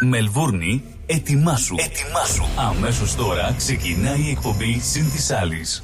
[0.00, 1.74] Μελβούρνη, ετοιμάσου.
[1.78, 2.44] Ετοιμάσου.
[2.56, 5.82] Αμέσως τώρα ξεκινάει η εκπομπή Συν της Άλλης.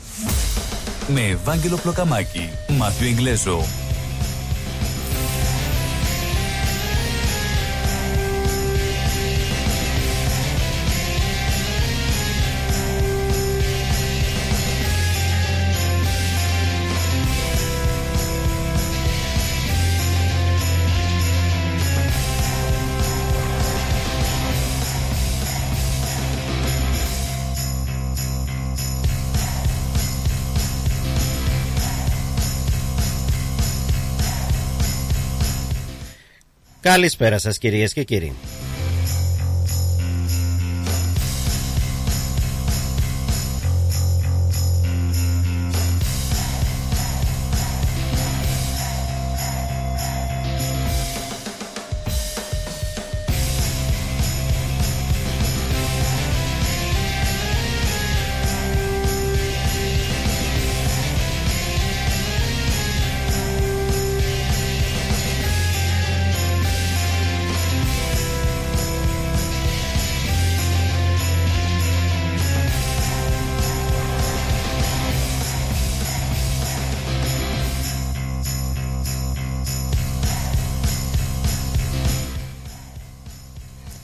[1.14, 3.64] Με Ευάγγελο Πλοκαμάκη, Μάθιο Εγγλέζο,
[36.80, 38.34] Καλησπέρα σας κυρίες και κύριοι.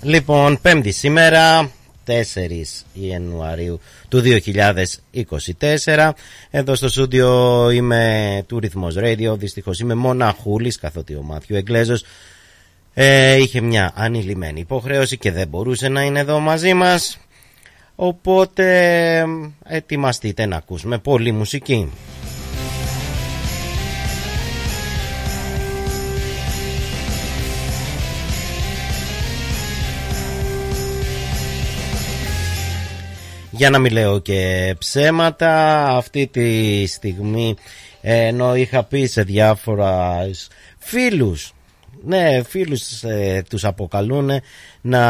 [0.06, 1.70] Λοιπόν, πέμπτη σήμερα,
[2.06, 2.12] 4
[2.92, 4.22] Ιανουαρίου του
[5.84, 6.10] 2024.
[6.50, 9.38] Εδώ στο στούντιο είμαι του Ρυθμός Radio.
[9.38, 12.04] Δυστυχώς είμαι μοναχούλης, καθότι ο Μάθιο Εγκλέζος
[12.94, 17.18] ε, είχε μια ανηλυμένη υποχρέωση και δεν μπορούσε να είναι εδώ μαζί μας.
[17.94, 19.24] Οπότε
[19.64, 21.90] ετοιμαστείτε να ακούσουμε πολύ μουσική.
[33.56, 37.56] Για να μην λέω και ψέματα, αυτή τη στιγμή
[38.00, 40.20] ενώ είχα πει σε διάφορα
[40.78, 41.54] φίλους
[42.04, 44.30] ναι, φίλους ε, τους αποκαλούν
[44.80, 45.02] να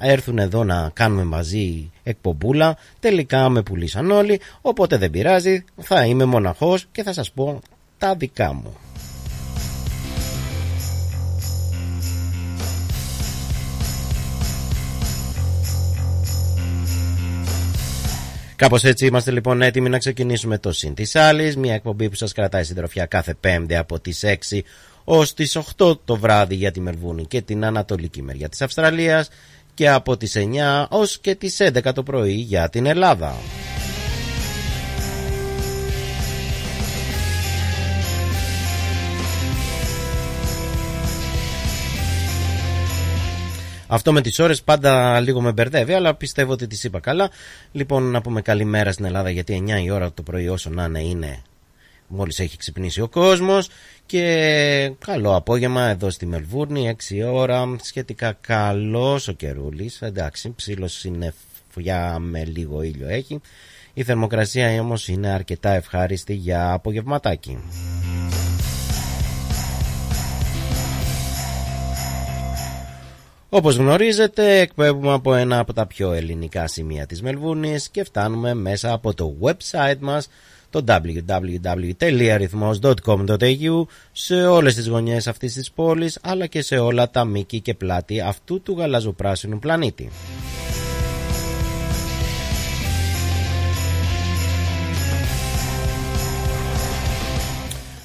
[0.00, 2.76] έρθουν εδώ να κάνουμε μαζί εκπομπούλα.
[3.00, 7.60] Τελικά με πουλήσαν όλοι, οπότε δεν πειράζει, θα είμαι μοναχός και θα σας πω
[7.98, 8.89] τα δικά μου.
[18.60, 22.32] Κάπως έτσι είμαστε λοιπόν έτοιμοι να ξεκινήσουμε το Συν της Άλλης, μια εκπομπή που σας
[22.32, 24.60] κρατάει συντροφιά κάθε Πέμπτη από τις 6
[25.04, 29.28] ως τις 8 το βράδυ για τη Μερβούνη και την Ανατολική μεριά της Αυστραλίας
[29.74, 33.34] και από τις 9 ως και τις 11 το πρωί για την Ελλάδα.
[43.92, 47.30] Αυτό με τις ώρες πάντα λίγο με μπερδεύει, αλλά πιστεύω ότι τις είπα καλά.
[47.72, 51.02] Λοιπόν, να πούμε καλημέρα στην Ελλάδα, γιατί 9 η ώρα το πρωί όσο να είναι
[51.02, 51.42] είναι
[52.10, 53.68] μόλις έχει ξυπνήσει ο κόσμος.
[54.06, 57.76] Και καλό απόγευμα εδώ στη Μελβούρνη 6 ώρα.
[57.82, 61.34] Σχετικά καλός ο καιρούλης εντάξει ψήλος είναι
[61.70, 63.40] φωτιά με λίγο ήλιο έχει.
[63.94, 67.58] Η θερμοκρασία όμως είναι αρκετά ευχάριστη για απογευματάκι
[73.52, 78.92] Όπως γνωρίζετε εκπέμπουμε από ένα από τα πιο ελληνικά σημεία της Μελβούρνης και φτάνουμε μέσα
[78.92, 80.28] από το website μας
[80.70, 87.60] το www.rhythmos.com.au σε όλες τις γωνιές αυτής της πόλης αλλά και σε όλα τα μήκη
[87.60, 90.10] και πλάτη αυτού του γαλαζοπράσινου πλανήτη.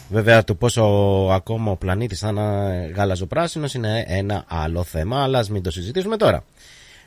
[0.10, 0.84] Βέβαια το πόσο
[1.32, 6.18] ακόμα ο πλανήτης θα είναι γαλαζοπράσινος είναι ένα άλλο θέμα, αλλά ας μην το συζητήσουμε
[6.18, 6.44] τώρα.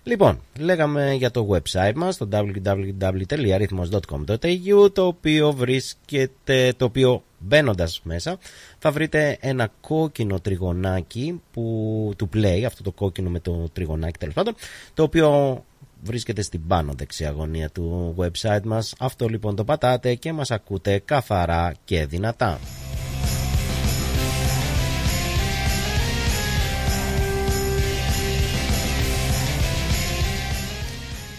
[0.02, 8.38] Λοιπόν, λέγαμε για το website μας, το www.arithmos.com.au, το οποίο βρίσκεται, το οποίο μπαίνοντας μέσα
[8.78, 14.34] θα βρείτε ένα κόκκινο τριγωνάκι που, του play, αυτό το κόκκινο με το τριγωνάκι τέλος
[14.34, 14.54] πάντων,
[14.94, 15.62] το οποίο
[16.02, 18.94] βρίσκεται στην πάνω δεξιά γωνία του website μας.
[18.98, 22.58] Αυτό λοιπόν το πατάτε και μας ακούτε καθαρά και δυνατά.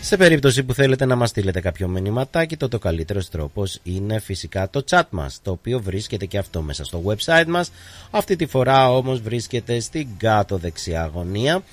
[0.02, 4.70] Σε περίπτωση που θέλετε να μας στείλετε κάποιο μηνυματάκι, το το καλύτερος τρόπος είναι φυσικά
[4.70, 7.72] το chat μας, το οποίο βρίσκεται και αυτό μέσα στο website μας.
[8.12, 11.64] Αυτή τη φορά όμως βρίσκεται στην κάτω δεξιά γωνία.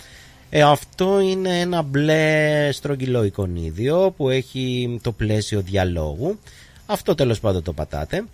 [0.51, 6.39] Ε, αυτό είναι ένα μπλε στρογγυλό εικονίδιο που έχει το πλαίσιο διαλόγου.
[6.87, 8.25] Αυτό τέλος πάντων το πατάτε.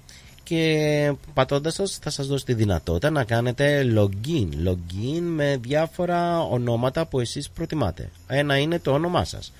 [0.43, 7.07] και πατώντας σας θα σας δώσει τη δυνατότητα να κάνετε login login με διάφορα ονόματα
[7.07, 9.53] που εσείς προτιμάτε ένα είναι το όνομά σας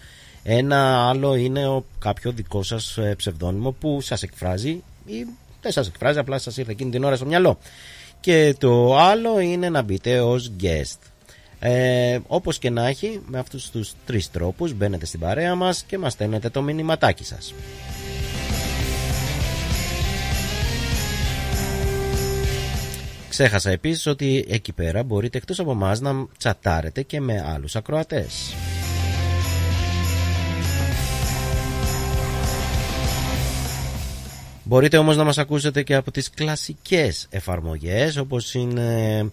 [0.43, 5.27] ένα άλλο είναι ο, κάποιο δικό σας ε, ψευδόνυμο που σας εκφράζει ή
[5.63, 7.59] δεν σας εκφράζει απλά σας ήρθε εκείνη την ώρα στο μυαλό.
[8.21, 10.99] Και το άλλο είναι να μπείτε ως guest.
[11.59, 15.99] Ε, όπως και να έχει με αυτούς τους τρεις τρόπους μπαίνετε στην παρέα μας και
[15.99, 17.55] μας στέλνετε το μηνυματάκι σας.
[23.29, 28.55] Ξέχασα επίσης ότι εκεί πέρα μπορείτε εκτός από εμά να τσατάρετε και με άλλους ακροατές.
[34.73, 39.31] Μπορείτε όμως να μας ακούσετε και από τις κλασικές εφαρμογές όπως είναι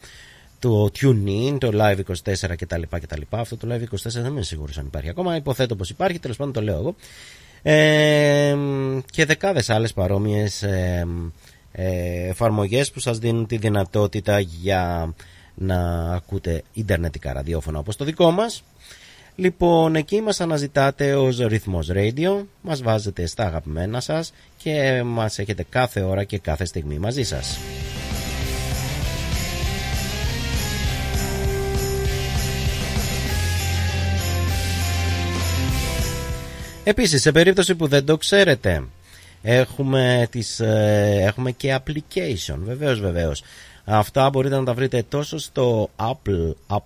[0.60, 2.82] το TuneIn, το Live24 κτλ.
[2.90, 3.22] κτλ.
[3.30, 5.36] Αυτό το Live24 δεν είμαι σίγουρος αν υπάρχει ακόμα.
[5.36, 6.96] Υποθέτω πως υπάρχει, τέλος πάντων το λέω εγώ.
[7.62, 8.56] Ε,
[9.12, 11.08] και δεκάδες άλλες παρόμοιες ε,
[11.72, 15.14] ε, εφαρμογές που σας δίνουν τη δυνατότητα για
[15.56, 18.64] να ακούτε ιντερνετικά ραδιόφωνα όπως το δικό μας.
[19.40, 25.66] Λοιπόν, εκεί μας αναζητάτε ως ρυθμός radio, μας βάζετε στα αγαπημένα σας και μας έχετε
[25.70, 27.60] κάθε ώρα και κάθε στιγμή μαζί σας.
[36.84, 38.84] Επίσης, σε περίπτωση που δεν το ξέρετε,
[39.42, 43.44] Έχουμε, τις, ε, έχουμε και application, βεβαίως βεβαίως.
[43.92, 46.78] Αυτά μπορείτε να τα βρείτε τόσο στο Apple App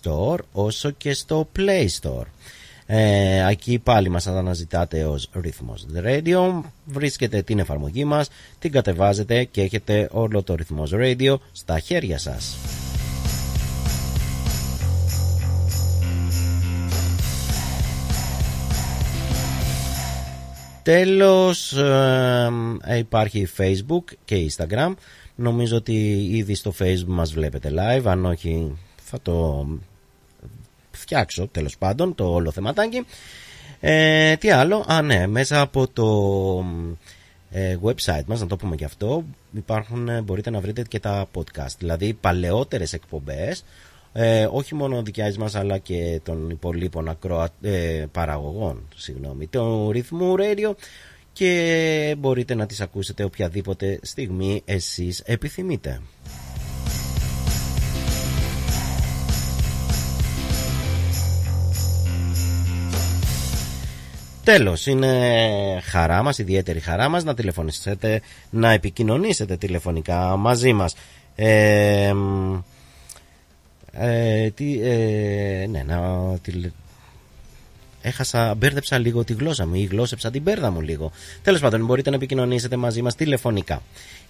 [0.00, 2.26] Store όσο και στο Play Store.
[2.86, 6.60] Ε, εκεί πάλι μας αναζητάτε ως Rhythmos Radio.
[6.84, 8.28] Βρίσκετε την εφαρμογή μας
[8.58, 12.56] Την κατεβάζετε και έχετε όλο το Rhythmos Radio στα χέρια σας.
[20.82, 24.94] Τέλος ε, υπάρχει Facebook και Instagram
[25.34, 28.02] Νομίζω ότι ήδη στο Facebook μας βλέπετε live.
[28.04, 29.66] Αν όχι θα το
[30.90, 33.06] φτιάξω τέλος πάντων το όλο θεματάκι.
[33.80, 36.06] Ε, Τι άλλο, α ναι, μέσα από το
[37.50, 41.26] ε, website μας, να το πούμε και αυτό υπάρχουν, ε, μπορείτε να βρείτε και τα
[41.34, 41.74] podcast.
[41.78, 43.64] Δηλαδή παλαιότερες εκπομπές
[44.12, 47.48] ε, όχι μόνο δικιάς μας αλλά και των υπολείπων ακροα...
[47.60, 50.72] ε, παραγωγών συγγνώμη, του ρυθμού radio
[51.32, 56.00] και μπορείτε να τις ακούσετε οποιαδήποτε στιγμή εσείς επιθυμείτε.
[64.44, 68.20] Τέλος, είναι χαρά μας, ιδιαίτερη χαρά μας να τηλεφωνήσετε,
[68.50, 70.94] να επικοινωνήσετε τηλεφωνικά μαζί μας.
[71.34, 72.12] Ε,
[73.92, 75.98] ε, τι, ε, ναι, να,
[78.02, 81.10] έχασα, μπέρδεψα λίγο τη γλώσσα μου ή γλώσσεψα την πέρδα μου λίγο.
[81.42, 83.82] Τέλος πάντων, μπορείτε να επικοινωνήσετε μαζί μας τηλεφωνικά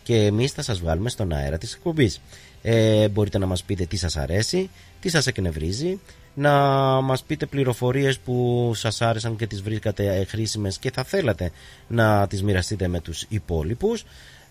[0.02, 2.20] και εμείς θα σας βγάλουμε στον αέρα της εκπομπής.
[2.62, 4.70] Ε, μπορείτε να μας πείτε τι σας αρέσει,
[5.00, 6.00] τι σας εκνευρίζει,
[6.34, 6.52] να
[7.00, 11.50] μας πείτε πληροφορίες που σας άρεσαν και τις βρήκατε χρήσιμες και θα θέλατε
[11.88, 14.04] να τις μοιραστείτε με τους υπόλοιπους.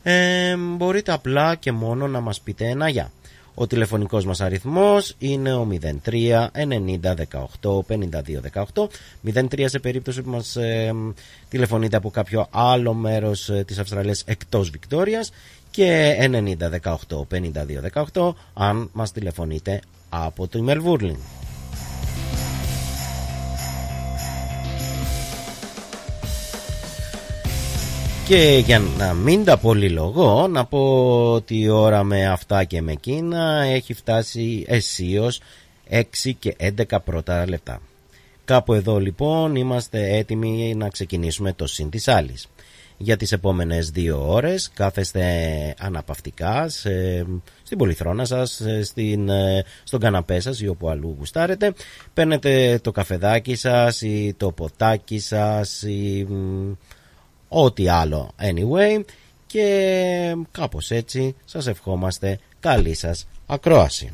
[0.04, 3.12] Ε, μπορείτε απλά και μόνο να μας πείτε ένα γεια.
[3.54, 5.68] Ο τηλεφωνικός μας αριθμός είναι ο
[6.06, 7.16] 03 90
[7.62, 8.40] 18 52
[8.74, 8.88] 18
[9.34, 10.94] 03 σε περίπτωση που μας ε,
[11.50, 15.32] τηλεφωνείτε από κάποιο άλλο μέρος ε, της Αυστραλίας εκτός Βικτόριας
[15.72, 16.98] και 90 18
[17.32, 21.18] 52 18 αν μας τηλεφωνείτε από το Μελβούρλιν.
[28.32, 30.80] Και για να μην τα πολυλογώ να πω
[31.34, 35.42] ότι η ώρα με αυτά και με εκείνα έχει φτάσει αισίως
[35.90, 36.02] 6
[36.40, 37.82] και 11 πρώτα λεπτά.
[38.46, 42.48] Κάπου εδώ λοιπόν είμαστε έτοιμοι να ξεκινήσουμε το συν της άλλης.
[42.98, 45.24] Για τις επόμενες δύο ώρες κάθεστε
[45.80, 47.26] αναπαυτικά σε,
[47.64, 49.30] στην πολυθρόνα σας, στην,
[49.84, 51.74] στον καναπέ σας ή όπου αλλού γουστάρετε.
[52.14, 56.28] Παίρνετε το καφεδάκι σας ή το ποτάκι σας ή
[57.54, 59.04] ό,τι άλλο anyway
[59.48, 64.14] και κάπως έτσι σας ευχόμαστε καλή σας ακρόαση.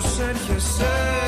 [0.00, 1.27] Πως έρχεσαι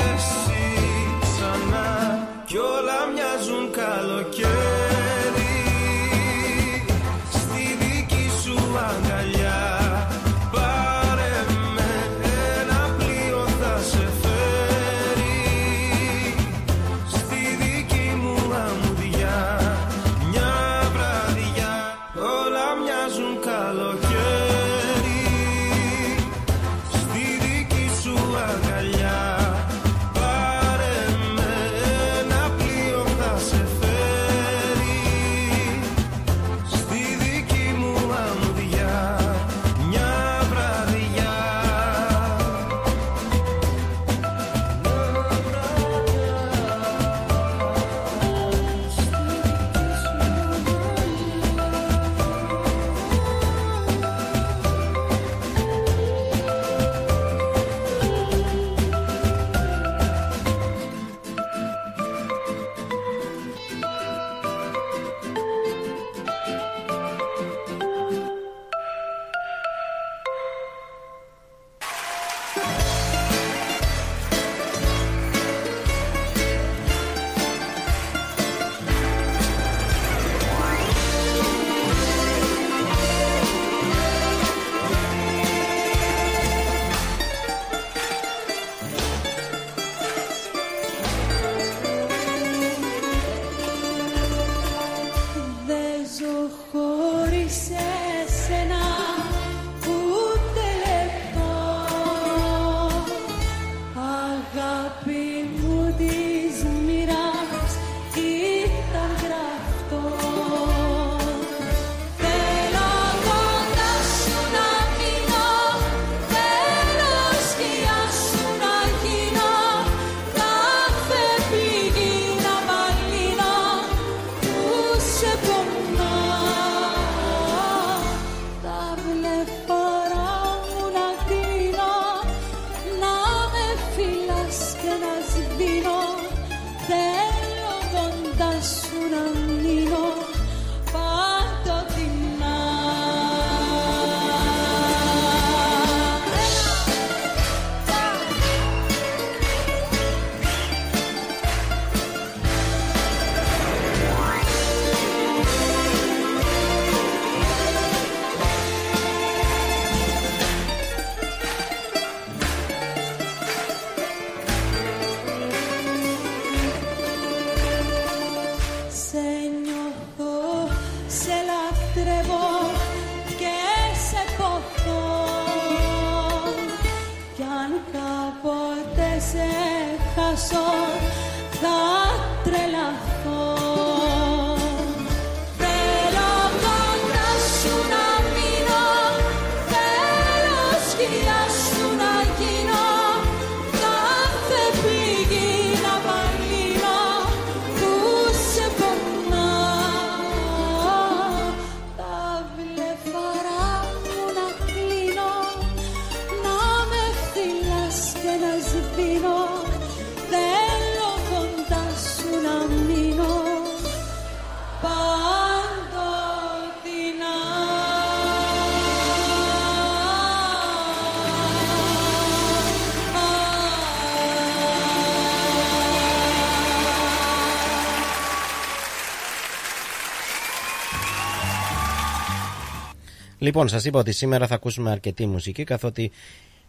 [233.41, 236.11] Λοιπόν, σας είπα ότι σήμερα θα ακούσουμε αρκετή μουσική, καθότι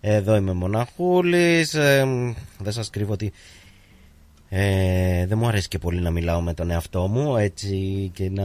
[0.00, 1.75] εδώ είμαι μοναχούλης.
[1.75, 2.07] Ε,
[2.59, 3.33] δεν σας κρύβω ότι
[4.49, 8.45] ε, δεν μου αρέσει και πολύ να μιλάω με τον εαυτό μου έτσι και να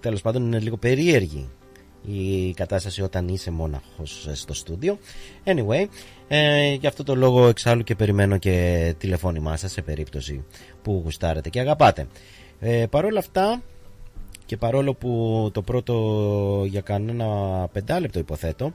[0.00, 1.48] τέλος πάντων είναι λίγο περίεργη
[2.06, 4.98] η κατάσταση όταν είσαι μόναχος στο στούντιο
[5.44, 5.86] anyway
[6.28, 10.44] ε, γι' αυτό το λόγο εξάλλου και περιμένω και τηλεφώνημά σας σε περίπτωση
[10.82, 12.06] που γουστάρετε και αγαπάτε
[12.60, 13.62] ε, παρόλα αυτά
[14.46, 17.26] και παρόλο που το πρώτο για κανένα
[17.72, 18.72] πεντάλεπτο υποθέτω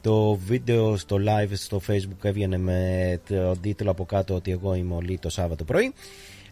[0.00, 4.94] το βίντεο στο live στο facebook έβγαινε με το τίτλο από κάτω ότι εγώ είμαι
[4.94, 5.92] ο το Σάββατο πρωί.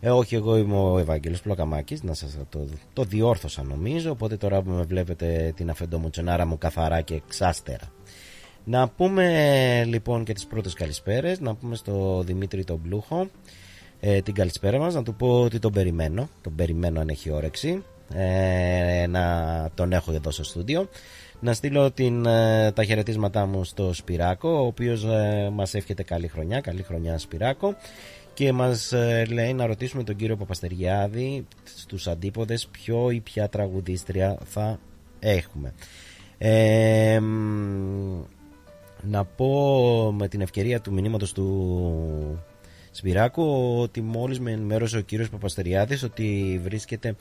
[0.01, 4.63] Ε, όχι εγώ είμαι ο Ευάγγελος Πλοκαμάκης να σας το, το διόρθωσα νομίζω οπότε τώρα
[4.63, 7.93] που με βλέπετε την αφεντομουτσενάρα μου καθαρά και εξάστερα.
[8.65, 13.29] Να πούμε λοιπόν και τις πρώτες καλησπέρες να πούμε στο Δημήτρη τον Πλούχο
[14.01, 17.83] ε, την καλησπέρα μας να του πω ότι τον περιμένω τον περιμένω αν έχει όρεξη
[18.15, 19.25] ε, να
[19.75, 20.89] τον έχω εδώ στο στούντιο.
[21.41, 26.29] Να στείλω την, ε, τα χαιρετίσματά μου στο Σπυράκο ο οποίος ε, μας εύχεται καλή
[26.29, 27.77] χρονιά καλή χρονιά Σπυράκο.
[28.35, 34.39] Και μας ε, λέει να ρωτήσουμε τον κύριο Παπαστεργιάδη στους αντίποδες ποιο ή ποια τραγουδίστρια
[34.45, 34.79] θα
[35.19, 35.75] έχουμε.
[36.39, 37.21] Ε,
[39.03, 42.43] να πω με την ευκαιρία του μηνύματος του
[42.91, 47.17] Σπυράκου ότι μόλις με ενημέρωσε ο κύριος Παπαστεριάδης ότι βρίσκεται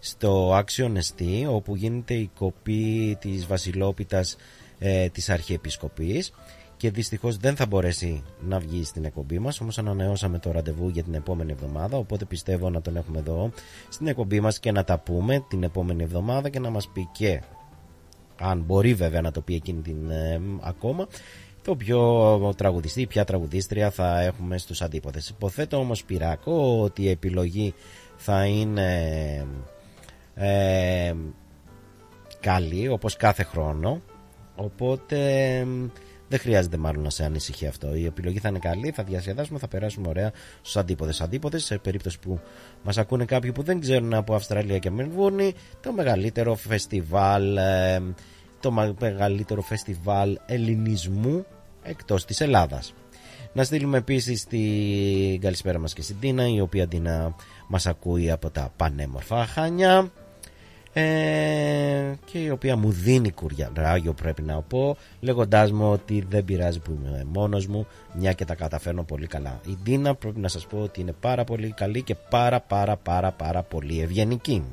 [0.00, 4.36] στο Action ST όπου γίνεται η κοπή της βασιλόπιτας
[4.78, 6.32] ε, της Αρχιεπισκοπής
[6.76, 11.02] και δυστυχώς δεν θα μπορέσει να βγει στην εκπομπή μας όμως ανανεώσαμε το ραντεβού για
[11.02, 13.50] την επόμενη εβδομάδα οπότε πιστεύω να τον έχουμε εδώ
[13.88, 17.42] στην εκπομπή μας και να τα πούμε την επόμενη εβδομάδα και να μας πει και
[18.40, 21.06] αν μπορεί βέβαια να το πει εκείνη την ε, ακόμα
[21.68, 25.28] το ποιο τραγουδιστή, ποια τραγουδίστρια θα έχουμε στους αντίποδες.
[25.28, 27.74] Υποθέτω όμως Πυράκο ότι η επιλογή
[28.16, 29.46] θα είναι
[30.38, 31.14] ε,
[32.40, 34.02] καλή όπως κάθε χρόνο
[34.56, 35.16] οπότε
[36.28, 37.94] δεν χρειάζεται μάλλον να σε ανησυχεί αυτό.
[37.94, 41.20] Η επιλογή θα είναι καλή, θα διασκεδάσουμε, θα περάσουμε ωραία στους αντίποδες.
[41.20, 42.40] Αντίποδες, σε περίπτωση που
[42.82, 48.02] μας ακούνε κάποιοι που δεν ξέρουν από Αυστραλία και Μελβούρνη, το μεγαλύτερο φεστιβάλ, ε,
[48.60, 51.46] το μεγαλύτερο φεστιβάλ ελληνισμού
[51.82, 52.94] εκτός της Ελλάδας.
[53.52, 57.34] Να στείλουμε επίσης την καλησπέρα μας και στην Τίνα, η οποία Τίνα
[57.68, 60.10] μας ακούει από τα πανέμορφα Χάνια
[60.98, 66.78] ε, και η οποία μου δίνει κουράγιο πρέπει να πω λέγοντάς μου ότι δεν πειράζει
[66.80, 67.86] που είμαι μόνος μου
[68.18, 69.60] μια και τα καταφέρνω πολύ καλά.
[69.66, 73.30] Η Τίνα πρέπει να σας πω ότι είναι πάρα πολύ καλή και πάρα πάρα πάρα
[73.32, 74.64] πάρα πολύ ευγενική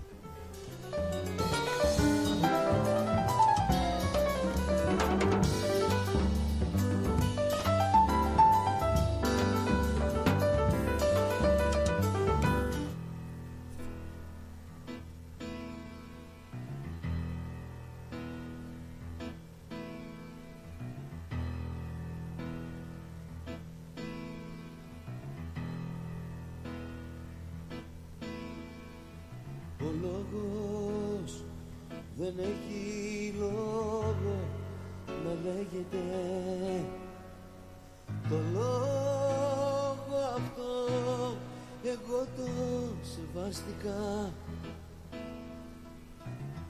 [30.36, 31.44] λόγος
[32.18, 34.38] δεν έχει λόγο
[35.08, 36.04] να λέγεται.
[38.30, 40.74] Το λόγο αυτό
[41.84, 42.50] εγώ το
[43.02, 44.34] σεβάστηκα.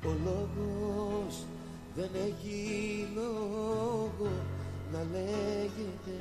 [0.06, 1.46] Ο λόγος
[1.96, 4.30] δεν έχει λόγο
[4.92, 6.18] να λέγεται.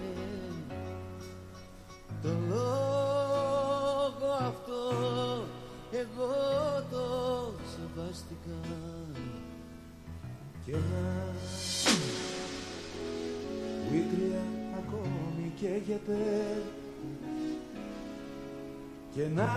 [2.23, 2.84] Το λόγο
[7.95, 8.61] σεβάστηκα
[10.67, 11.33] και να
[13.89, 14.43] που η κρύα
[14.79, 16.63] ακόμη καίγεται
[19.15, 19.49] και να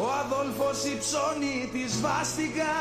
[0.00, 2.72] ο Αδόλφος υψώνει τη σβάστηκα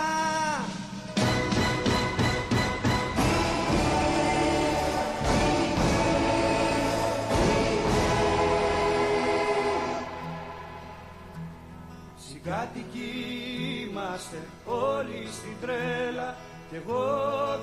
[14.23, 16.35] είμαστε όλοι στην τρέλα.
[16.69, 17.05] Κι εγώ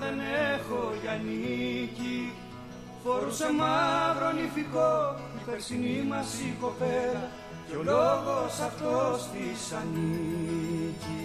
[0.01, 0.17] δεν
[0.53, 2.33] έχω για νίκη.
[3.03, 4.93] Φορούσε μαύρο νηφικό
[5.37, 7.25] η περσινή μας η κοπέλα.
[7.67, 11.25] Και ο λόγος αυτός της ανήκει.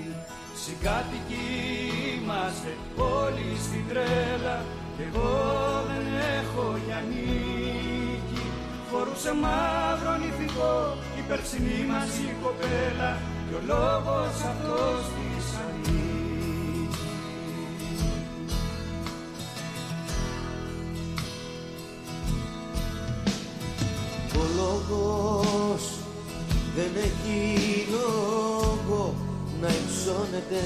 [0.64, 1.50] Συγκάτοικοι
[2.14, 2.72] είμαστε
[3.20, 4.58] όλοι στην τρέλα.
[4.96, 5.34] Κι εγώ
[5.90, 6.06] δεν
[6.38, 8.44] έχω για νίκη.
[8.90, 10.76] Φορούσε μαύρο νηφικό
[11.20, 13.12] η περσινή μας η κοπέλα.
[13.48, 15.25] Και ο λόγος αυτός της
[24.90, 25.84] λόγος.
[26.76, 29.14] Δεν έχει λόγο
[29.62, 30.64] να υψώνεται.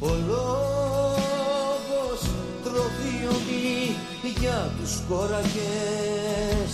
[0.00, 0.60] Ο λόγος
[2.64, 3.96] τροφιονεί
[4.40, 6.72] για τους κόρακες.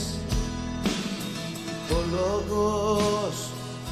[1.90, 3.34] Ο λόγος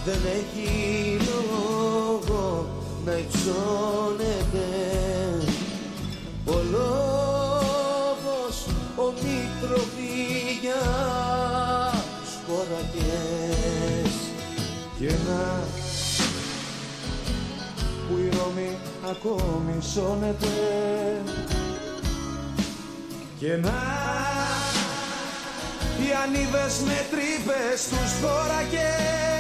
[0.05, 0.71] δεν έχει
[1.17, 2.67] λόγο
[3.05, 4.67] να υψώνεται.
[6.47, 7.18] Ο λόγος
[9.07, 10.83] ονεί τροφή για
[12.21, 14.15] τους κόρακες
[14.99, 15.67] Και να
[18.09, 18.77] που η Ρώμη
[19.11, 20.49] ακόμη σώνεται.
[23.39, 24.07] Και να
[25.99, 29.38] οι ανίβες με τρύπες τους χώρακες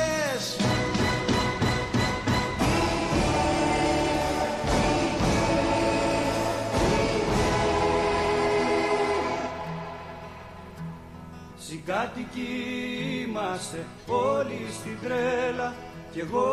[11.88, 12.53] Συγκάτοικοι
[13.29, 15.74] είμαστε όλοι στην τρέλα
[16.12, 16.51] κι εγώ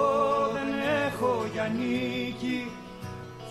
[0.56, 0.70] δεν
[1.06, 2.60] έχω για νίκη.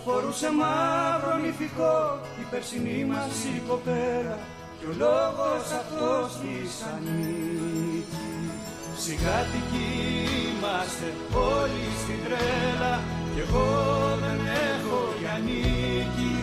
[0.03, 1.97] Φορούσε μαύρο νηφικό
[2.41, 4.37] η περσινή μας η κοπέλα
[4.79, 8.33] Κι ο λόγος αυτός της ανήκει.
[9.03, 9.91] Συγκάτοικοι
[10.47, 11.07] είμαστε
[11.53, 12.93] όλοι στην τρέλα
[13.33, 13.69] Κι εγώ
[14.23, 14.39] δεν
[14.71, 16.35] έχω για νίκη.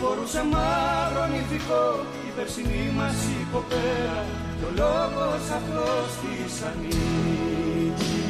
[0.00, 1.86] Φορούσε μαύρο νηφικό
[2.28, 8.22] η περσινή μας η κοπέλα Κι ο λόγος αυτός της ανήκει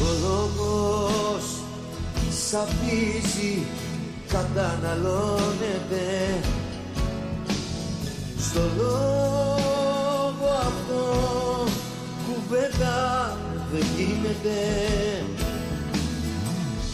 [0.00, 1.44] Ο λόγος
[2.50, 3.66] σαπίζει
[4.28, 6.08] καταναλώνεται.
[8.38, 11.04] Στο λόγο αυτό
[12.26, 13.36] κουβέντα
[13.72, 14.58] δεν γίνεται.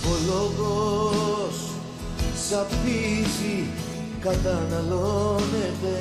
[0.05, 1.38] Ο λόγος
[2.51, 3.67] σαπίζει
[4.21, 5.97] καταναλώνεται.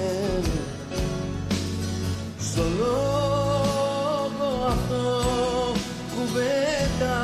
[2.39, 5.23] Στο λόγο αυτό
[6.15, 7.17] κουβέντα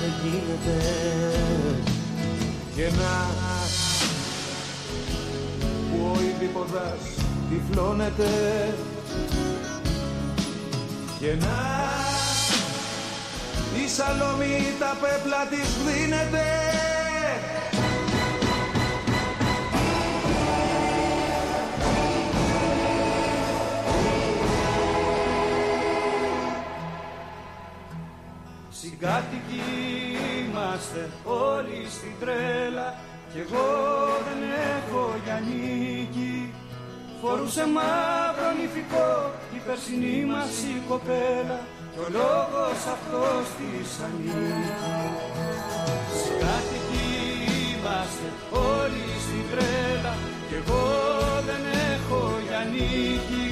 [0.00, 0.78] δεν γίνεται.
[2.76, 3.30] Και να
[5.90, 7.02] που ο Ιδιποδάς
[7.48, 8.30] τυφλώνεται.
[11.18, 11.80] Και να
[13.84, 16.62] η Σαλόμη τα πέπλα της δίνεται
[29.02, 29.62] Συγκάτοικοι
[30.38, 32.88] είμαστε όλοι στην τρέλα
[33.32, 33.70] Κι εγώ
[34.26, 34.40] δεν
[34.74, 36.36] έχω για νίκη.
[37.20, 39.10] Φορούσε μαύρο νηφικό
[39.56, 41.58] η περσινή μας η κοπέλα
[41.92, 44.70] Κι ο λόγος αυτός της ανήκει.
[46.20, 47.10] Συγκάτοικοι
[47.70, 48.28] είμαστε
[48.74, 50.14] όλοι στην τρέλα
[50.48, 50.84] Κι εγώ
[51.48, 53.46] δεν έχω για νίκη.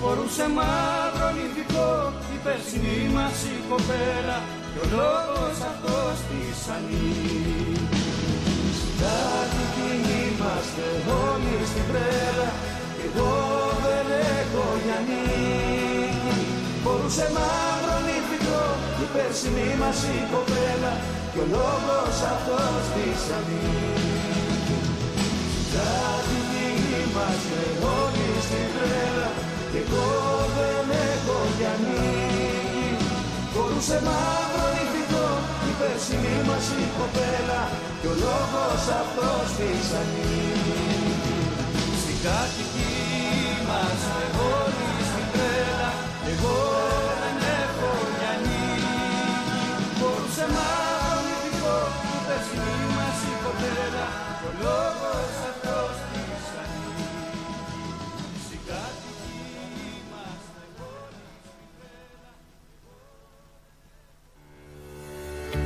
[0.00, 1.90] Φορούσε μαύρο νηφικό
[2.34, 4.38] η περσινή μας η κοπέλα
[4.74, 7.88] Κι ο λόγος αυτός της ανήκει
[9.00, 10.86] Κάτοικοι είμαστε
[11.26, 12.48] όλοι στην τρέλα
[12.96, 13.34] Κι εγώ
[13.84, 14.06] δεν
[14.38, 16.34] έχω για νίκη
[16.82, 18.62] Μπορούσε μαύρο νύφικο
[19.04, 20.92] η περσινή μας η κοπέλα.
[21.32, 24.78] Κι ο λόγος αυτός της ανήκει
[25.74, 27.60] Κάτοικοι είμαστε
[27.98, 29.28] όλοι στην τρέλα
[29.70, 30.08] Κι εγώ
[30.56, 32.90] δεν έχω για νίκη
[33.52, 34.53] Μπορούσε μαύρο νύφικο
[35.84, 37.62] η περσινή μας η κοπέλα
[38.00, 40.82] Κι ο λόγος αυτός της ανήκει.
[42.02, 42.92] Στην κάτοικη
[43.52, 44.20] είμαστε
[44.54, 45.90] όλοι στην τρέλα
[46.30, 46.93] Εγώ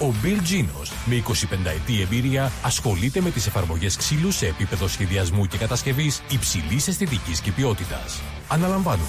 [0.00, 1.22] Ο Bill Genos, με 25
[1.64, 7.52] ετή εμπειρία, ασχολείται με τις εφαρμογές ξύλου σε επίπεδο σχεδιασμού και κατασκευής υψηλής αισθητικής και
[7.52, 8.20] ποιότητας.
[8.48, 9.08] Αναλαμβάνουμε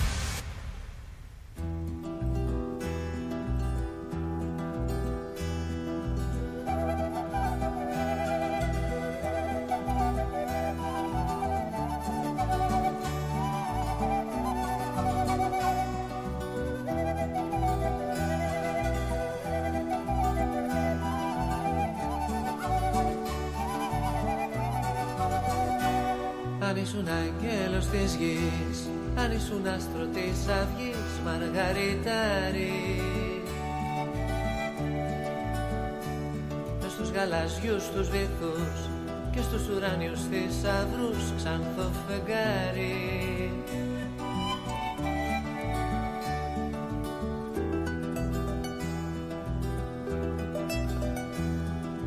[37.66, 38.88] Γαλαζιούς τους βυθούς
[39.30, 43.52] Και στους ουράνιους θησαυρούς Ξανθό φεγγάρι.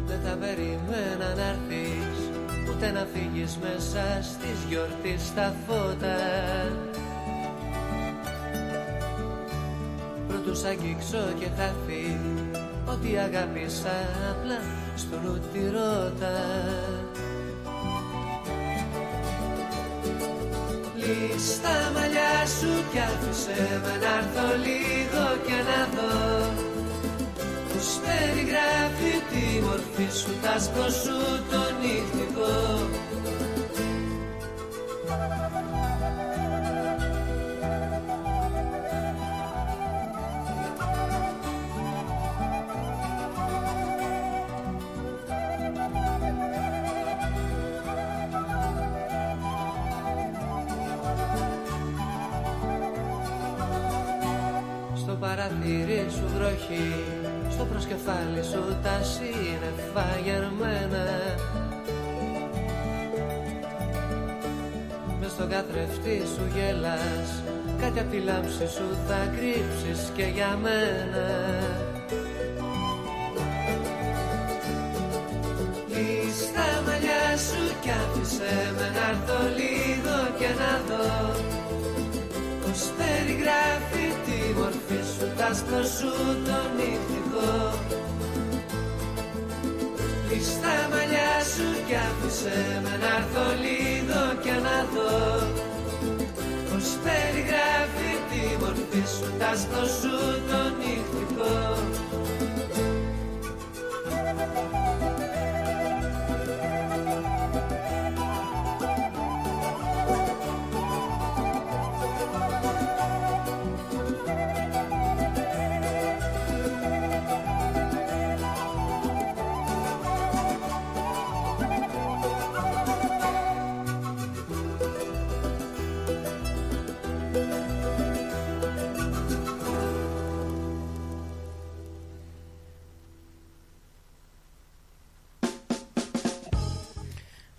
[0.06, 2.30] Δεν θα περιμένα να έρθεις
[2.70, 6.18] Ούτε να φύγεις μέσα στις γιορτής τα φώτα.
[10.28, 12.18] Πρώτου σ' αγγίξω και χαθεί
[13.02, 13.96] Ότι αγάπησα
[14.30, 14.60] απλά
[14.96, 16.38] στον ούτη ρώτα
[20.96, 26.18] Λύσ' τα μαλλιά σου κι άφησε με να έρθω λίγο και να δω.
[27.74, 31.18] Πώς περιγράφει τη μορφή σου, τ' άσπρο σου
[31.52, 32.58] το νυχτικό
[55.60, 57.04] Στο παραθύρι σου βροχή
[57.50, 61.06] Στο προσκεφάλι σου τα σύννεφα γερμένα.
[65.20, 67.44] Μες στο καθρεφτή σου γελάς
[67.82, 71.28] Κάτι απ' τη λάμψη σου θα κρύψεις και για μένα.
[75.88, 81.49] Κλείς τα μαλλιά σου κι άφησε με να έρθω λίγο και να δω
[85.50, 86.12] μορφή σου, τ' άσπρο σου
[86.46, 87.74] το νυχτικό.
[90.28, 95.48] Κλείς τα μαλλιά σου κι άφησε με να έρθω λίγο και να δω.
[96.70, 100.16] Πώς περιγράφει τη μορφή σου, τ' άσπρο σου
[100.50, 101.58] το νυχτικό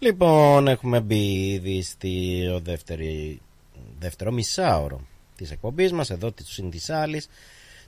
[0.02, 3.40] Λοιπόν, έχουμε μπει ήδη στο δεύτερη,
[3.98, 5.00] δεύτερο μισάωρο
[5.36, 7.28] της εκπομπής μας, εδώ της Συν της Άλλης,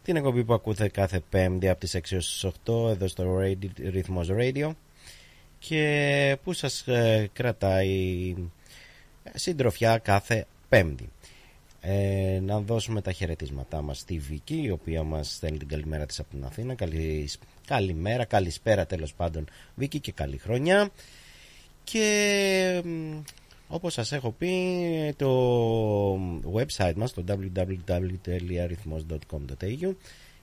[0.03, 3.94] την εκπομπή που ακούτε κάθε Πέμπτη από τις 6 έως τις 8 εδώ στο Radio,
[3.94, 4.72] Rhythmos Radio.
[5.59, 8.35] Και που σας ε, κρατάει
[9.35, 11.09] συντροφιά κάθε Πέμπτη.
[11.81, 16.18] Ε, να δώσουμε τα χαιρετίσματά μας στη Βική η οποία μας στέλνει την καλημέρα της
[16.18, 16.75] από την Αθήνα.
[16.75, 17.31] Καλη,
[17.66, 19.44] καλημέρα, καλησπέρα τέλος πάντων
[19.75, 20.90] Βίκη και καλή χρονιά
[21.85, 23.18] και μ,
[23.68, 24.51] όπως σας έχω πει
[25.16, 25.31] το
[26.55, 29.92] website μας το www.arithmos.com.au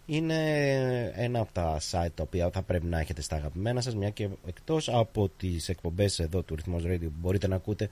[0.05, 4.09] είναι ένα από τα site τα οποία θα πρέπει να έχετε στα αγαπημένα σας μια
[4.09, 7.89] και εκτός από τις εκπομπές εδώ του Rhythmos Radio που μπορείτε να ακούτε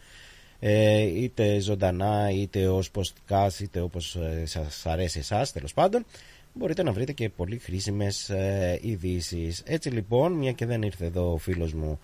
[0.59, 6.05] ε, είτε ζωντανά είτε ως podcast είτε όπως ε, σας αρέσει εσάς τέλος πάντων
[6.53, 9.63] μπορείτε να βρείτε και πολύ χρήσιμες ε, ειδήσεις.
[9.65, 11.99] έτσι λοιπόν μια και δεν ήρθε εδώ ο φίλος μου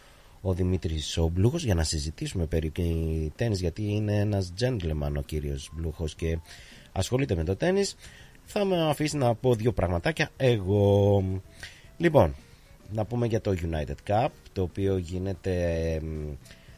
[0.46, 2.72] ο Δημήτρης ο Μπλούχος για να συζητήσουμε περί
[3.36, 6.40] τέννις γιατί είναι ένας gentleman ο κύριος Μπλούχος και
[6.92, 7.96] ασχολείται με το τέννις
[8.46, 11.24] θα με αφήσει να πω δύο πραγματάκια εγώ
[11.98, 12.36] λοιπόν
[12.94, 16.02] να πούμε για το United Cup, το οποίο γίνεται ε,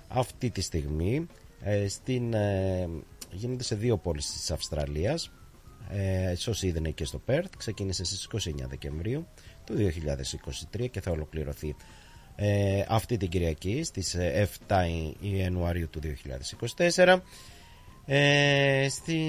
[0.08, 1.28] αυτή τη στιγμή.
[1.62, 2.90] Ε, στην, ε,
[3.32, 5.32] γίνεται σε δύο πόλεις της Αυστραλίας.
[5.90, 7.52] Ε, όσοι είδε και στο Perth.
[7.58, 9.28] Ξεκίνησε στις 29 Δεκεμβρίου
[9.66, 11.76] του 2023 και θα ολοκληρωθεί
[12.36, 14.16] ε, αυτή την Κυριακή στις
[14.68, 14.76] 7
[15.20, 16.00] Ιανουαρίου του
[16.96, 17.18] 2024.
[18.06, 19.20] Ε, στη...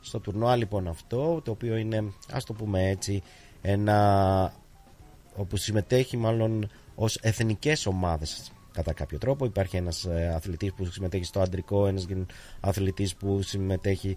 [0.00, 3.22] Στο τουρνουά λοιπόν αυτό, το οποίο είναι, ας το πούμε έτσι,
[3.62, 4.52] ένα
[5.36, 9.44] όπου συμμετέχει μάλλον ως εθνικές ομάδες κατά κάποιο τρόπο.
[9.44, 12.06] Υπάρχει ένας ε, αθλητής που συμμετέχει στο αντρικό, ένας
[12.60, 14.16] αθλητής που συμμετέχει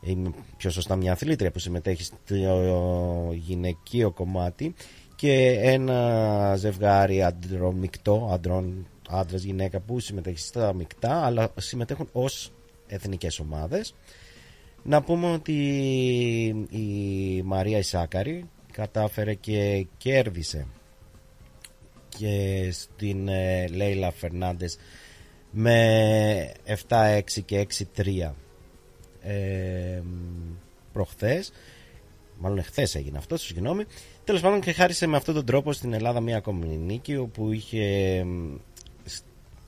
[0.00, 0.16] ή
[0.56, 4.74] πιο σωστά μια αθλήτρια που συμμετέχει στο γυναικείο κομμάτι
[5.22, 12.52] και ένα ζευγάρι αντρομικτό, αντρών, άντρας γυναίκα που συμμετέχει στα μεικτά αλλά συμμετέχουν ως
[12.86, 13.94] εθνικές ομάδες.
[14.82, 15.52] Να πούμε ότι
[16.70, 20.66] η Μαρία Ισάκαρη κατάφερε και κέρδισε
[22.08, 24.78] και στην ε, Λέιλα Φερνάντες
[25.50, 26.52] με
[26.88, 28.30] 7-6 και 6-3
[29.22, 30.02] ε,
[30.92, 31.52] προχθές
[32.42, 33.84] μάλλον εχθές έγινε αυτό, συγγνώμη.
[34.24, 38.26] Τέλος πάντων και χάρισε με αυτόν τον τρόπο στην Ελλάδα μια ακόμη νίκη όπου είχε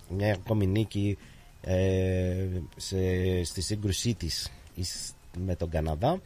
[0.08, 1.18] μια ακόμη νίκη
[1.60, 2.96] ε, σε,
[3.44, 4.50] στη σύγκρουσή της
[5.38, 6.20] με τον Καναδά.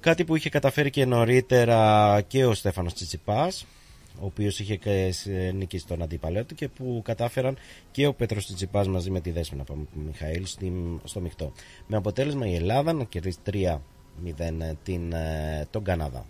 [0.00, 3.66] Κάτι που είχε καταφέρει και νωρίτερα και ο Στέφανος Τσιτσιπάς
[4.20, 4.78] ο οποίος είχε
[5.54, 7.56] νικήσει τον αντίπαλό του και που κατάφεραν
[7.90, 9.64] και ο Πέτρος Τσιτσιπάς μαζί με τη Δέσποινα
[10.06, 10.46] Μιχαήλ
[11.04, 11.52] στο μειχτό.
[11.86, 13.80] Με αποτέλεσμα η Ελλάδα να κερδίσει 3-0
[14.82, 16.26] την, ε, τον Καναδά.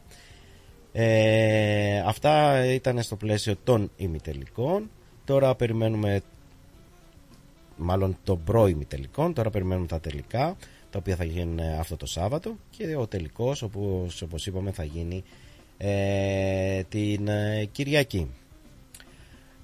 [0.99, 4.91] Ε, αυτά ήταν στο πλαίσιο των ημιτελικών.
[5.25, 6.21] Τώρα περιμένουμε
[7.77, 9.35] μάλλον των προ-ημιτελικών.
[9.35, 10.57] Τώρα περιμένουμε τα τελικά
[10.91, 15.25] τα οποία θα γίνουν αυτό το Σάββατο και ο τελικός όπως, όπως είπαμε θα γίνει
[15.79, 18.31] ε, την ε, Κυριακή.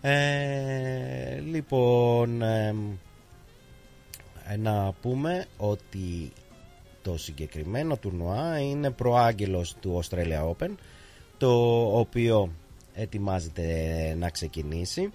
[0.01, 2.75] Ε, λοιπόν, ε,
[4.59, 6.33] να πούμε ότι
[7.03, 10.71] το συγκεκριμένο τουρνουά είναι προάγγελος του Australia Open
[11.43, 12.53] το οποίο
[12.95, 13.67] ετοιμάζεται
[14.19, 15.11] να ξεκινήσει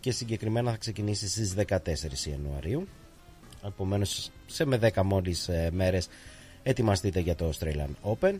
[0.00, 1.78] και συγκεκριμένα θα ξεκινήσει στις 14
[2.30, 2.88] Ιανουαρίου.
[3.66, 6.08] Επομένως σε με 10 μόλις μέρες
[6.62, 8.32] ετοιμαστείτε για το Australian Open.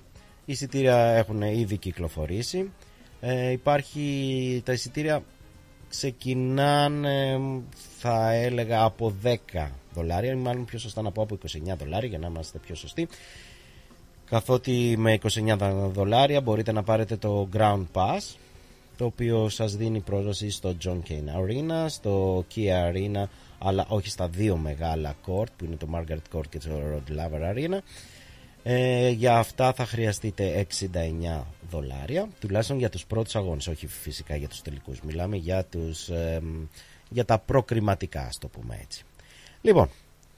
[0.44, 2.70] Οι εισιτήρια έχουν ήδη κυκλοφορήσει.
[3.20, 5.22] Ε, υπάρχει, τα εισιτήρια
[5.88, 7.40] ξεκινάνε
[7.98, 9.36] θα έλεγα από 10
[9.94, 11.38] δολάρια ή μάλλον πιο σωστά να πω από
[11.72, 13.08] 29 δολάρια για να είμαστε πιο σωστοί
[14.28, 15.56] καθότι με 29
[15.92, 18.36] δολάρια μπορείτε να πάρετε το Ground Pass
[18.96, 23.24] το οποίο σας δίνει πρόσβαση στο John Kane Arena, στο Kia Arena
[23.58, 27.54] αλλά όχι στα δύο μεγάλα court που είναι το Margaret Court και το Rod Laver
[27.54, 27.78] Arena
[28.66, 34.48] ε, για αυτά θα χρειαστείτε 69 δολάρια, τουλάχιστον για τους πρώτους αγώνες, όχι φυσικά για
[34.48, 35.00] τους τελικούς.
[35.00, 36.10] Μιλάμε για, τους,
[37.08, 39.04] για τα προκριματικά, ας το πούμε έτσι.
[39.60, 39.88] Λοιπόν,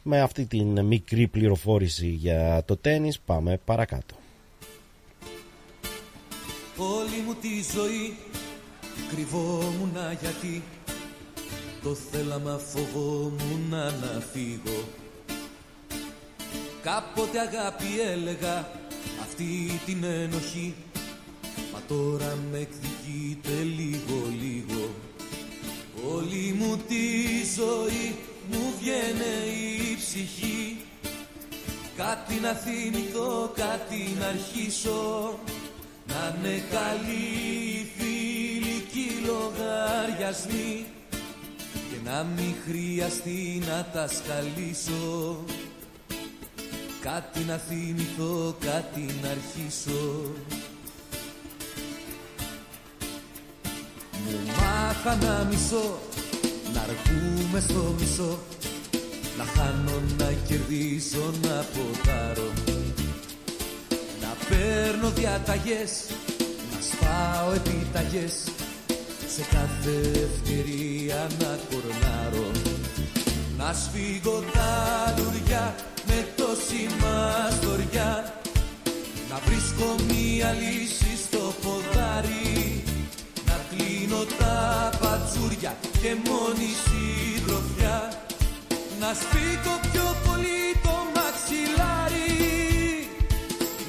[0.09, 4.15] με αυτή την μικρή πληροφόρηση για το τένις πάμε παρακάτω.
[6.77, 8.17] Όλη μου τη ζωή
[9.11, 10.63] κρυβόμουν γιατί
[11.83, 14.85] το θέλαμα φοβόμουν να φύγω
[16.83, 18.71] Κάποτε αγάπη έλεγα
[19.23, 19.45] αυτή
[19.87, 20.75] την ενοχή
[21.73, 24.91] Μα τώρα με εκδικείται λίγο λίγο
[26.15, 27.05] Όλη μου τη
[27.57, 28.15] ζωή
[28.51, 29.37] μου βγαίνει
[29.91, 30.77] η ψυχή.
[31.97, 35.39] Κάτι να θυμηθώ, κάτι να αρχίσω.
[36.07, 40.87] Να είναι καλή φιλική λογαριασμή
[41.71, 45.45] Και να μην χρειαστεί να τα σκαλίσω.
[47.01, 50.33] Κάτι να θυμηθώ, κάτι να αρχίσω.
[54.25, 55.99] Μου μάθα να μισώ,
[56.77, 58.39] να αρκούμε στο μισό
[59.39, 62.51] Να χάνω, να κερδίσω, να ποτάρω
[64.23, 65.93] Να παίρνω διαταγές,
[66.73, 68.35] να σπάω επιταγές.
[69.35, 72.51] Σε κάθε ευκαιρία να κορνάρω.
[73.59, 75.75] Να σφίγω τα λουριά
[76.07, 78.35] με τόση μαστοριά
[79.31, 82.46] να βρίσκω μία λύση στο ποδάρι.
[82.46, 82.46] να κλείνω
[84.39, 87.99] τα πατσούρια και μόνη συντροφιά.
[89.01, 92.35] Να σπίτω πιο πολύ το μαξιλάρι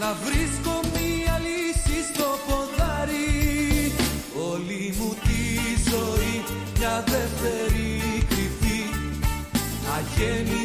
[0.02, 3.92] να βρίσκω μία λύση στο ποδάρι.
[4.52, 5.42] Όλη μου τη
[5.90, 6.36] ζωή
[6.78, 7.92] μια δεύτερη
[8.30, 8.82] κρυφή
[9.96, 10.57] αγέννητη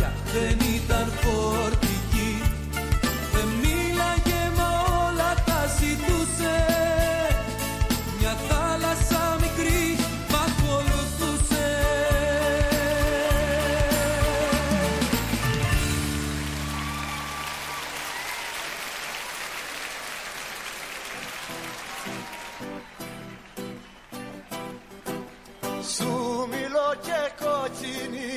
[0.00, 0.23] μάτια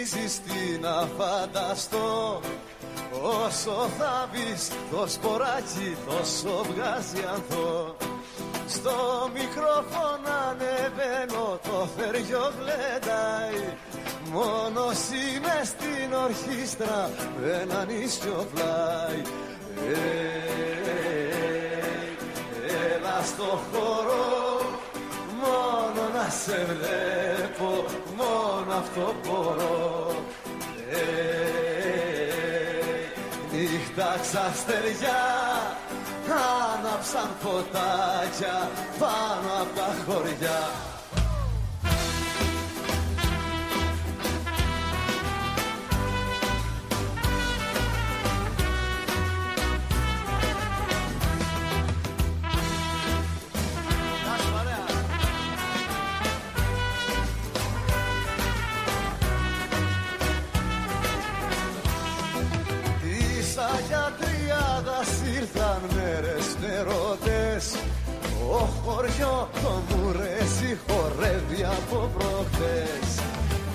[0.08, 2.42] κοκκινίζεις τι να φανταστώ
[3.46, 7.96] Όσο θα μπεις το σποράκι τόσο βγάζει ανθό.
[8.68, 13.76] Στο μικρόφωνο ανεβαίνω το θεριό γλεντάει.
[14.32, 17.10] Μόνος είμαι στην ορχήστρα
[17.42, 19.22] δεν ανήσιο πλάι.
[19.88, 20.56] Ε,
[22.96, 24.67] Έλα στο χώρο
[25.42, 27.86] Μόνο να σε βλέπω,
[28.18, 30.16] μόνο αυτό μπορώ.
[30.92, 30.98] Ε,
[33.52, 35.24] Νύχτα ξαστεριά,
[36.74, 38.70] άναψαν φωτάκια
[39.00, 40.87] πάνω από τα χωριά
[66.78, 67.76] μέρες νερότες
[68.50, 73.10] Ο χωριό το μουρέσι χορεύει από προχτές.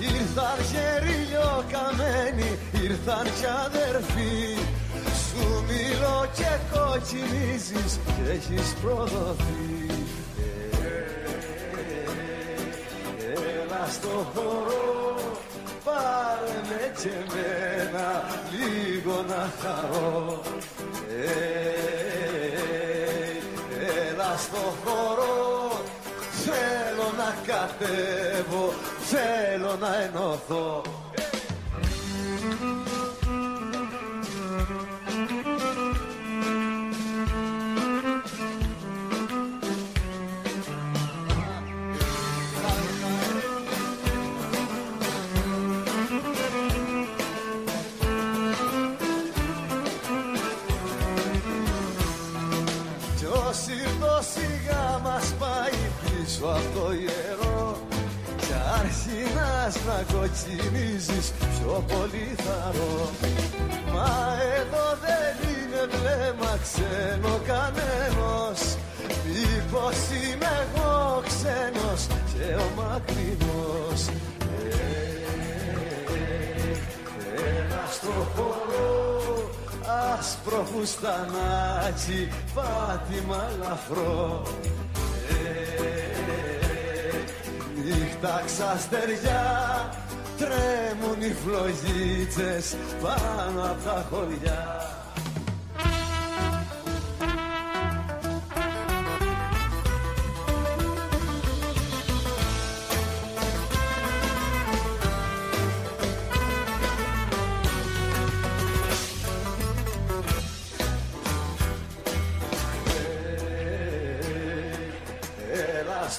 [0.00, 4.58] Ήρθαν γεριλιό καμένοι, ήρθαν κι αδερφοί.
[5.24, 9.86] Σου μιλώ και κοκκινίζεις και έχεις προδοθεί.
[13.34, 14.82] Έλα στο χώρο
[15.84, 20.40] Πάρε με και εμένα λίγο να χαρώ.
[21.08, 21.82] Ε,
[22.14, 22.21] Έλα
[24.36, 25.70] στο χώρο.
[26.44, 31.01] Θέλω να κατέβω Θέλω να ενωθώ
[54.32, 57.76] σιγά μας πάει πίσω από το ιερό
[58.36, 63.10] Κι αρχινάς να κοκκινίζεις πιο πολύ θαρώ
[63.94, 64.14] Μα
[64.60, 68.60] εδώ δεν είναι βλέμμα ξένο κανένος
[69.26, 74.82] Μήπως είμαι εγώ ξένος και ο μακρινός Ε,
[77.58, 79.41] Ένα στο χώρο
[80.18, 84.42] άσπρο φουστανάκι πάτημα λαφρό.
[85.28, 85.72] Ε,
[87.84, 89.44] Νύχτα ξαστεριά
[90.38, 94.82] τρέμουν οι φλογίτσες πάνω από τα χωριά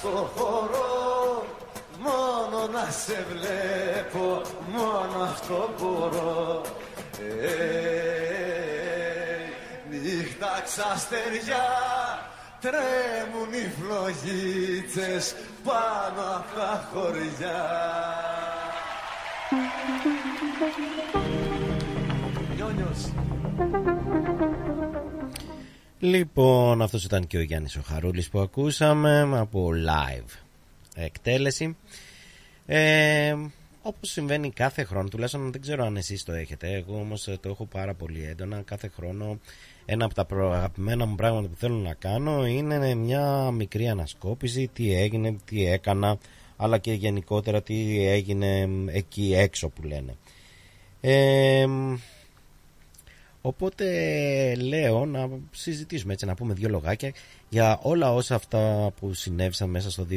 [0.03, 1.45] στο χώρο
[1.99, 6.61] μόνο να σε βλέπω μόνο αυτό μπορώ.
[7.19, 7.53] Ε,
[9.89, 11.65] Νύχτα ξαστεριά
[12.61, 17.61] τρέμουν οι φλογίτσες πάνω από τα χωριά.
[22.55, 23.09] Νιόνιος
[26.03, 30.37] Λοιπόν, αυτός ήταν και ο Γιάννης ο Χαρούλης που ακούσαμε από live
[30.95, 31.75] εκτέλεση.
[32.65, 33.35] Ε,
[33.81, 37.49] όπως συμβαίνει κάθε χρόνο, τουλάχιστον δεν ξέρω αν εσείς το έχετε, εγώ όμως ε, το
[37.49, 38.61] έχω πάρα πολύ έντονα.
[38.65, 39.39] Κάθε χρόνο
[39.85, 44.69] ένα από τα προ- αγαπημένα μου πράγματα που θέλω να κάνω είναι μια μικρή ανασκόπηση,
[44.73, 46.17] τι έγινε, τι έκανα,
[46.57, 50.15] αλλά και γενικότερα τι έγινε εκεί έξω που λένε.
[51.01, 51.65] Ε,
[53.45, 53.85] Οπότε
[54.55, 57.13] λέω να συζητήσουμε έτσι, να πούμε δύο λογάκια
[57.49, 60.07] για όλα όσα αυτά που συνέβησαν μέσα στο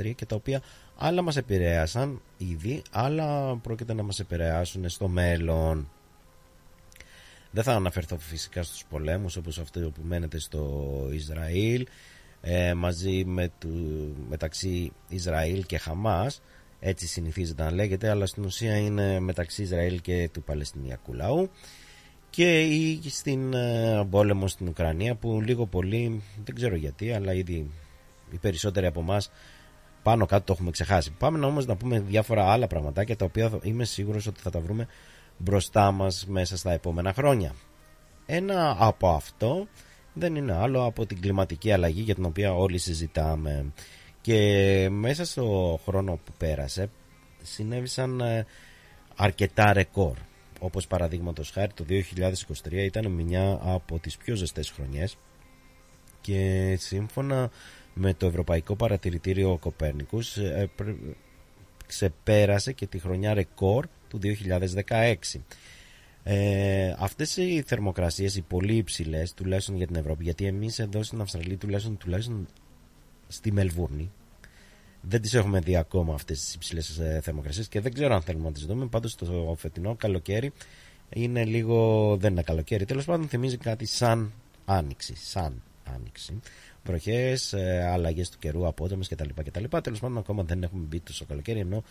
[0.00, 0.62] 2023 και τα οποία
[0.96, 5.90] άλλα μας επηρέασαν ήδη, άλλα πρόκειται να μας επηρεάσουν στο μέλλον.
[7.50, 10.82] Δεν θα αναφερθώ φυσικά στους πολέμους όπως αυτό που μένεται στο
[11.12, 11.86] Ισραήλ
[12.40, 13.70] ε, μαζί με του,
[14.28, 16.42] μεταξύ Ισραήλ και Χαμάς
[16.80, 21.50] έτσι συνηθίζεται να λέγεται αλλά στην ουσία είναι μεταξύ Ισραήλ και του Παλαιστινιακού λαού
[22.34, 27.70] και ή στην ε, πόλεμο στην Ουκρανία που λίγο πολύ δεν ξέρω γιατί αλλά ήδη
[28.30, 29.30] οι περισσότεροι από εμάς
[30.02, 31.12] πάνω κάτω το έχουμε ξεχάσει.
[31.18, 34.60] Πάμε να όμως να πούμε διάφορα άλλα πραγματάκια τα οποία είμαι σίγουρος ότι θα τα
[34.60, 34.86] βρούμε
[35.36, 37.54] μπροστά μας μέσα στα επόμενα χρόνια.
[38.26, 39.66] Ένα από αυτό
[40.12, 43.72] δεν είναι άλλο από την κλιματική αλλαγή για την οποία όλοι συζητάμε
[44.20, 46.90] και μέσα στο χρόνο που πέρασε
[47.42, 48.46] συνέβησαν ε,
[49.16, 50.16] αρκετά ρεκόρ
[50.64, 55.16] όπως παραδείγματος χάρη το 2023 ήταν μια από τις πιο ζεστές χρονιές
[56.20, 57.50] και σύμφωνα
[57.94, 60.70] με το Ευρωπαϊκό Παρατηρητήριο Κοπέρνικους ε,
[61.86, 64.20] ξεπέρασε και τη χρονιά ρεκόρ του
[64.88, 65.14] 2016.
[66.22, 71.20] Ε, αυτές οι θερμοκρασίες, οι πολύ υψηλές, τουλάχιστον για την Ευρώπη, γιατί εμείς εδώ στην
[71.20, 72.46] Αυστραλία, τουλάχιστον, τουλάχιστον
[73.28, 74.10] στη Μελβούρνη,
[75.08, 78.44] δεν τις έχουμε δει ακόμα αυτές τις υψηλές ε, θερμοκρασίες και δεν ξέρω αν θέλουμε
[78.44, 78.86] να τις δούμε.
[78.86, 80.52] Πάντως το φετινό καλοκαίρι
[81.08, 84.32] είναι λίγο, δεν είναι καλοκαίρι, τέλος πάντων θυμίζει κάτι σαν
[84.64, 85.62] άνοιξη, σαν
[85.94, 86.40] άνοιξη
[86.84, 89.28] βροχές, ε, αλλαγές του καιρού, απότομες κτλ.
[89.44, 89.64] κτλ.
[89.82, 91.82] Τέλος πάντων, ακόμα δεν έχουμε μπει στο καλοκαίρι, ενώ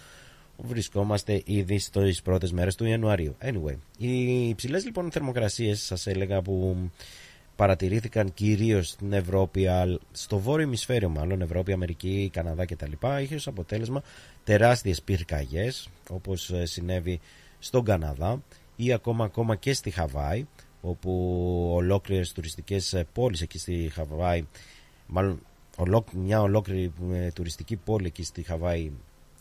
[0.58, 3.36] βρισκόμαστε ήδη στις πρώτες μέρες του Ιανουαρίου.
[3.42, 6.78] Anyway, οι υψηλές λοιπόν θερμοκρασίες, σας έλεγα, που
[7.56, 9.68] παρατηρήθηκαν κυρίως στην Ευρώπη,
[10.12, 12.92] στο βόρειο ημισφαίριο μάλλον, Ευρώπη, Αμερική, Καναδά κτλ.
[13.22, 14.02] είχε ως αποτέλεσμα
[14.44, 17.20] τεράστιες πυρκαγιές, όπως ε, συνέβη
[17.60, 18.44] στον Καναδά
[18.76, 20.46] ή ακόμα, ακόμα και στη Χαβάη,
[20.82, 24.46] όπου ολόκληρες τουριστικές ε, πόλεις εκεί στη Χαβάη
[25.08, 25.42] μάλλον
[26.14, 28.92] μια ολόκληρη ε, τουριστική πόλη εκεί στη Χαβάη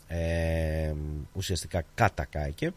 [0.07, 0.93] ε,
[1.33, 2.73] ουσιαστικά κατακάηκε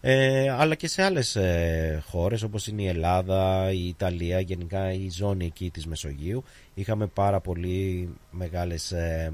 [0.00, 5.10] ε, αλλά και σε άλλες ε, χώρες όπως είναι η Ελλάδα, η Ιταλία, γενικά η
[5.10, 6.44] ζώνη εκεί της Μεσογείου
[6.74, 9.32] είχαμε πάρα πολύ μεγάλες ε,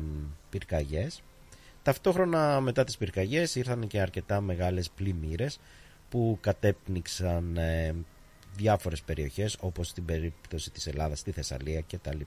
[0.50, 1.22] πυρκαγιές
[1.86, 5.60] ταυτόχρονα μετά τις πυρκαγιές ήρθαν και αρκετά μεγάλες πλημμύρες
[6.08, 7.94] που κατέπνιξαν ε,
[8.56, 12.20] διάφορες περιοχές όπως στην περίπτωση της Ελλάδας, στη Θεσσαλία κτλ.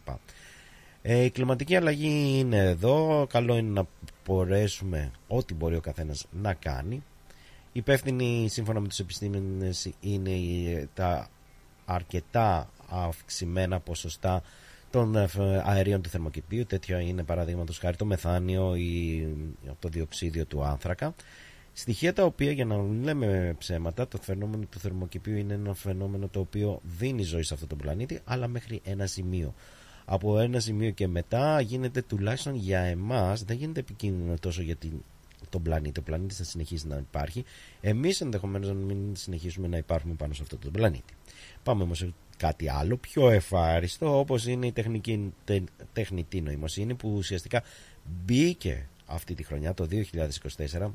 [1.01, 3.27] Ε, η κλιματική αλλαγή είναι εδώ.
[3.29, 3.87] Καλό είναι να
[4.25, 7.03] μπορέσουμε ό,τι μπορεί ο καθένας να κάνει.
[7.71, 10.31] Υπεύθυνοι σύμφωνα με τους επιστήμονες είναι
[10.93, 11.29] τα
[11.85, 14.41] αρκετά αυξημένα ποσοστά
[14.89, 15.27] των ε,
[15.63, 16.65] αερίων του θερμοκηπίου.
[16.65, 19.27] Τέτοιο είναι παραδείγματος χάρη το μεθάνιο ή
[19.79, 21.15] το διοξίδιο του άνθρακα.
[21.73, 26.27] Στοιχεία τα οποία για να μην λέμε ψέματα, το φαινόμενο του θερμοκηπίου είναι ένα φαινόμενο
[26.27, 29.53] το οποίο δίνει ζωή σε αυτό το πλανήτη, αλλά μέχρι ένα σημείο
[30.05, 34.91] από ένα σημείο και μετά γίνεται τουλάχιστον για εμάς δεν γίνεται επικίνδυνο τόσο για την,
[35.49, 35.99] τον πλανήτη.
[35.99, 37.45] Ο πλανήτης θα συνεχίσει να υπάρχει.
[37.81, 41.13] Εμείς ενδεχομένως να μην συνεχίσουμε να υπάρχουμε πάνω σε αυτό τον πλανήτη.
[41.63, 45.63] Πάμε όμως σε κάτι άλλο πιο ευχάριστο όπως είναι η τεχνική, τε,
[45.93, 47.63] τεχνητή νοημοσύνη που ουσιαστικά
[48.25, 49.87] μπήκε αυτή τη χρονιά το
[50.71, 50.91] 2024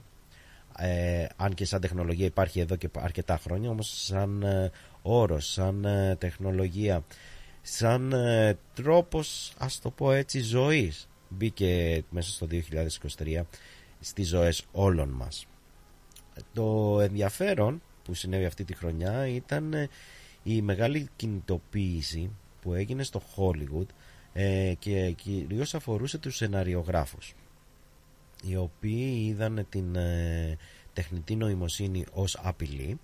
[0.78, 4.70] ε, αν και σαν τεχνολογία υπάρχει εδώ και αρκετά χρόνια όμως σαν ε,
[5.02, 7.04] όρος, σαν ε, τεχνολογία
[7.62, 12.46] σαν ε, τρόπος ας το πω έτσι ζωής μπήκε μέσα στο
[13.18, 13.40] 2023
[14.04, 15.46] στις ζωές όλων μας.
[16.52, 19.88] Το ενδιαφέρον που συνέβη αυτή τη χρονιά ήταν ε,
[20.42, 22.30] η μεγάλη κινητοποίηση
[22.62, 23.86] που έγινε στο Hollywood
[24.32, 27.34] ε, και κυρίως αφορούσε τους σεναριογράφους
[28.46, 30.56] οι οποίοι είδαν την ε,
[30.92, 32.98] τεχνητή νοημοσύνη ως απειλή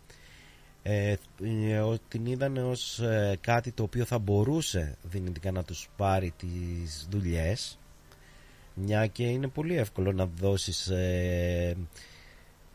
[0.82, 6.32] ε, ε την είδαν ως ε, κάτι το οποίο θα μπορούσε δυνητικά να τους πάρει
[6.36, 7.78] τις δουλειές
[8.82, 11.76] μια και είναι πολύ εύκολο να δώσεις ε,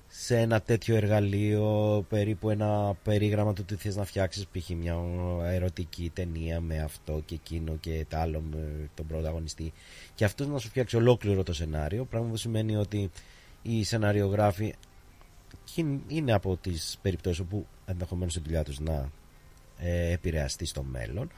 [0.07, 4.69] σε ένα τέτοιο εργαλείο περίπου ένα περίγραμμα του τι θες να φτιάξεις π.χ.
[4.69, 4.95] μια
[5.45, 9.73] ερωτική ταινία με αυτό και εκείνο και τα άλλο με τον πρωταγωνιστή
[10.15, 13.11] και αυτός να σου φτιάξει ολόκληρο το σενάριο πράγμα που σημαίνει ότι
[13.61, 14.75] οι σεναριογράφοι
[16.07, 19.11] είναι από τις περιπτώσεις όπου ενδεχομένως η δουλειά τους να
[19.79, 21.31] ε, επηρεαστεί στο μέλλον.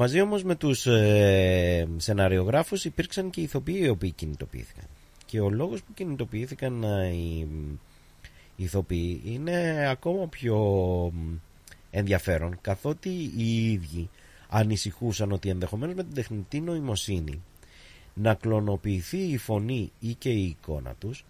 [0.00, 4.84] Μαζί όμως με τους ε, σεναριογράφους υπήρξαν και ηθοποιοί οι οποίοι κινητοποιήθηκαν.
[5.26, 7.38] Και ο λόγος που κινητοποιήθηκαν ε, οι,
[8.56, 10.58] οι ηθοποιοί είναι ακόμα πιο
[11.90, 14.10] ενδιαφέρον καθότι οι ίδιοι
[14.48, 17.42] ανησυχούσαν ότι ενδεχομένως με την τεχνητή νοημοσύνη
[18.14, 21.24] να κλωνοποιηθεί η φωνή ή και η εικόνα τους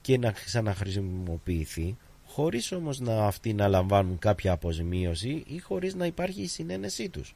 [0.00, 1.96] και να ξαναχρησιμοποιηθεί
[2.26, 7.34] χωρίς όμως να αυτοί να λαμβάνουν κάποια αποζημίωση ή χωρίς να υπάρχει η συνένεσή τους.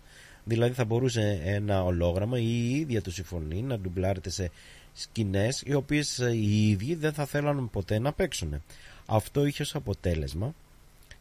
[0.49, 4.51] Δηλαδή θα μπορούσε ένα ολόγραμμα ή η ίδια του η φωνή να ντουμπλάρεται σε
[4.93, 8.63] σκηνές οι οποίες ε, οι ίδιοι δεν θα θέλαν ποτέ να παίξουν.
[9.07, 10.55] Αυτό είχε ως αποτέλεσμα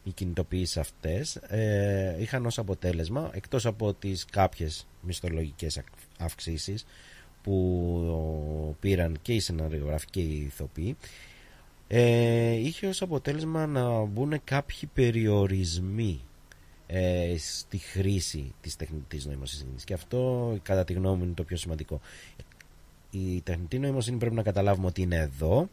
[0.04, 5.82] οι κινητοποιήσεις αυτές ε, είχαν ως αποτέλεσμα εκτός από τις κάποιες μισθολογικές
[6.18, 6.86] αυξήσεις
[7.42, 10.96] που πήραν και οι σεναριογράφοι και οι ηθοποιοί
[11.88, 16.20] ε, είχε ως αποτέλεσμα να μπουν κάποιοι περιορισμοί
[16.90, 19.84] ε, στη χρήση της τεχνητής νοημοσύνης.
[19.84, 22.00] Και αυτό κατά τη γνώμη μου είναι το πιο σημαντικό.
[23.10, 25.68] Η τεχνητή νοημοσύνη πρέπει να καταλάβουμε ότι είναι εδώ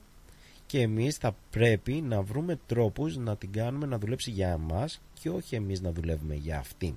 [0.66, 5.30] και εμείς θα πρέπει να βρούμε τρόπους να την κάνουμε να δουλέψει για εμάς και
[5.30, 6.96] όχι εμείς να δουλεύουμε για αυτήν.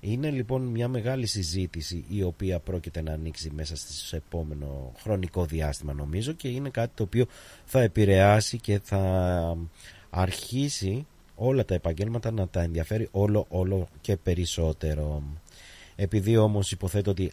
[0.00, 5.92] Είναι λοιπόν μια μεγάλη συζήτηση η οποία πρόκειται να ανοίξει μέσα στο επόμενο χρονικό διάστημα
[5.92, 7.26] νομίζω και είναι κάτι το οποίο
[7.64, 9.56] θα επηρεάσει και θα
[10.10, 11.06] αρχίσει
[11.38, 15.22] όλα τα επαγγέλματα να τα ενδιαφέρει όλο όλο και περισσότερο.
[15.96, 17.32] Επειδή όμως υποθέτω ότι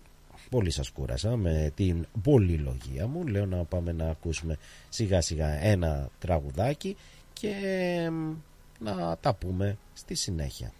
[0.49, 4.57] πολύ σας κούρασα με την πολυλογία μου λέω να πάμε να ακούσουμε
[4.89, 6.95] σιγά σιγά ένα τραγουδάκι
[7.33, 7.51] και
[8.79, 10.71] να τα πούμε στη συνέχεια.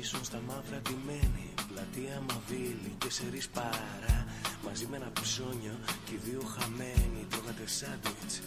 [0.00, 3.22] Ήσουν στα μαύρα ντυμένη, πλατεία μαβίλη και σε
[3.52, 4.26] παρά
[4.64, 8.40] Μαζί με ένα ψώνιο και δύο χαμένοι τρώγατε σάντουιτς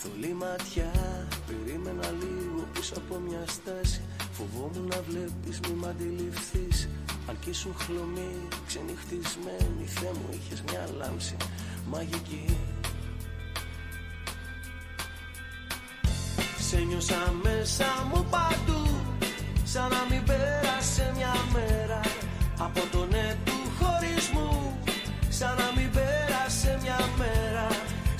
[0.00, 0.92] Θολή ματιά,
[1.46, 4.00] περίμενα λίγο πίσω από μια στάση.
[4.32, 6.88] Φοβόμουν να βλέπεις μη μ' αντιληφθείς.
[7.28, 8.32] Αν κι ήσουν χλωμή,
[8.66, 11.36] ξενυχτισμένη Θεέ μου είχες μια λάμψη
[11.90, 12.58] μαγική.
[16.58, 18.88] Σε νιώσα μέσα μου παντού
[19.64, 22.00] Σαν να μην πέρασε μια μέρα.
[22.58, 24.78] Από το ναι του χωρισμού
[25.28, 25.89] Σαν να μην πέρασε μια μέρα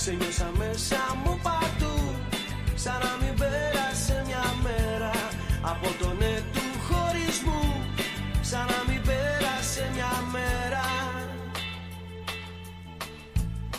[0.00, 2.14] Σε νιώσα μέσα μου παντού
[2.74, 5.10] Σαν να μην πέρασε μια μέρα
[5.62, 7.62] Από το ναι του χωρισμού.
[8.40, 10.84] Σαν να μην πέρασε μια μέρα.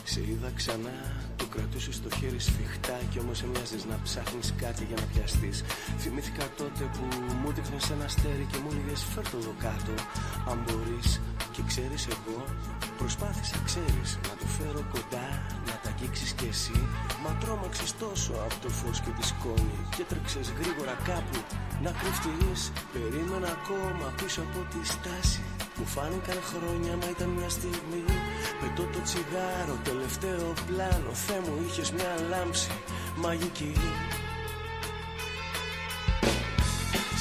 [0.04, 1.22] Σε είδα ξανά
[1.56, 5.58] κρατούσες το χέρι σφιχτά κι όμως έμοιαζες να ψάχνεις κάτι για να πιαστείς.
[6.02, 7.04] Θυμήθηκα τότε που
[7.42, 9.94] μου δείχνες ένα αστέρι και μου έλεγες φέρ το εδώ κάτω
[10.52, 11.10] Αν μπορείς
[11.62, 12.40] και ξέρεις εγώ
[12.98, 15.28] προσπάθησα ξέρεις να το φέρω κοντά
[15.68, 16.80] να τα αγγίξεις κι εσύ.
[17.24, 21.38] Μα τρόμαξες τόσο από το φως και τη σκόνη και τρέξες γρήγορα κάπου.
[21.84, 22.62] Να κρυφτείς
[22.94, 25.44] Περίμενα ακόμα πίσω από τη στάση.
[25.78, 28.04] Μου φάνηκαν χρόνια μα ήταν μια στιγμή.
[28.60, 32.72] Πετώ το τσιγάρο, τελευταίο πλάνο Θεέ μου είχες μια λάμψη
[33.24, 33.74] μαγική.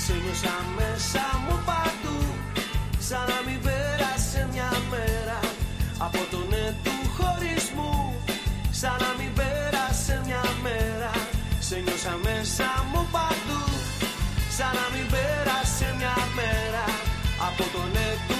[0.05, 2.19] Σε νιώσα μέσα μου παντού
[3.11, 4.10] Σαν να μην πέρασε
[4.53, 5.39] μια μέρα
[5.99, 8.15] Από το ναι του χωρισμού
[8.71, 11.13] Σαν να μην πέρασε μια μέρα.
[11.61, 13.63] Σε νιώσα μέσα μου παντού
[14.57, 16.85] Σαν να μην πέρασε μια μέρα
[17.49, 18.40] Από το ναι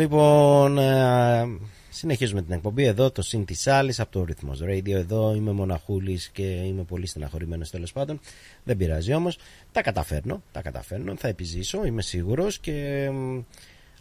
[0.00, 1.58] Λοιπόν, ε,
[1.90, 4.90] συνεχίζουμε την εκπομπή εδώ, το συν της άλλης από το Rhythmos Radio.
[4.90, 8.20] Εδώ είμαι μοναχούλης και είμαι πολύ στεναχωρημένος τέλος πάντων.
[8.64, 9.38] Δεν πειράζει όμως.
[9.72, 13.08] Τα καταφέρνω, τα καταφέρνω, θα επιζήσω, είμαι σίγουρος και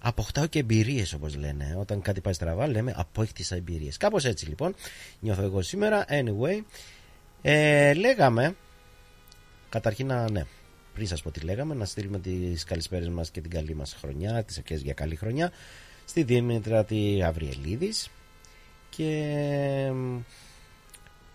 [0.01, 1.75] αποκτάω και εμπειρίες όπως λένε.
[1.79, 3.97] Όταν κάτι πάει στραβά, λέμε απόκτησα εμπειρίες.
[3.97, 4.75] Κάπως έτσι λοιπόν
[5.19, 6.05] νιώθω εγώ σήμερα.
[6.09, 6.61] Anyway,
[7.41, 8.55] ε, λέγαμε,
[9.69, 10.45] καταρχήν να, ναι,
[10.93, 14.43] πριν σας πω τι λέγαμε, να στείλουμε τις καλησπέρες μας και την καλή μας χρονιά,
[14.43, 15.51] τις ευχές για καλή χρονιά
[16.09, 18.09] στη Δήμητρα τη Αβριελίδης
[18.89, 19.91] και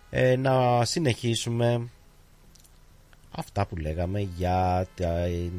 [0.09, 1.89] ε, να συνεχίσουμε
[3.31, 5.51] αυτά που λέγαμε για τα, ε,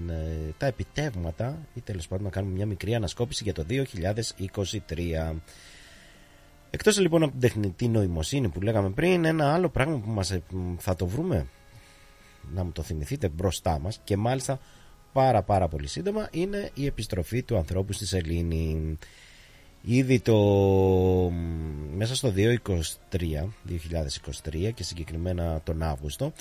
[0.59, 5.35] τα επιτεύγματα ή τέλος πάντων να κάνουμε μια μικρή ανασκόπηση για το 2023.
[6.71, 10.43] Εκτός λοιπόν από την τεχνητή νοημοσύνη που λέγαμε πριν, ένα άλλο πράγμα που μας, ε,
[10.79, 11.47] θα το βρούμε,
[12.55, 14.61] να μου το θυμηθείτε μπροστά μας και μάλιστα
[15.17, 18.99] πάρα πάρα πολύ σύντομα είναι η επιστροφή του ανθρώπου στη Σελήνη.
[19.83, 20.37] Ήδη το
[21.97, 22.59] μέσα στο 2023,
[24.49, 26.33] 2023 και συγκεκριμένα τον Αύγουστο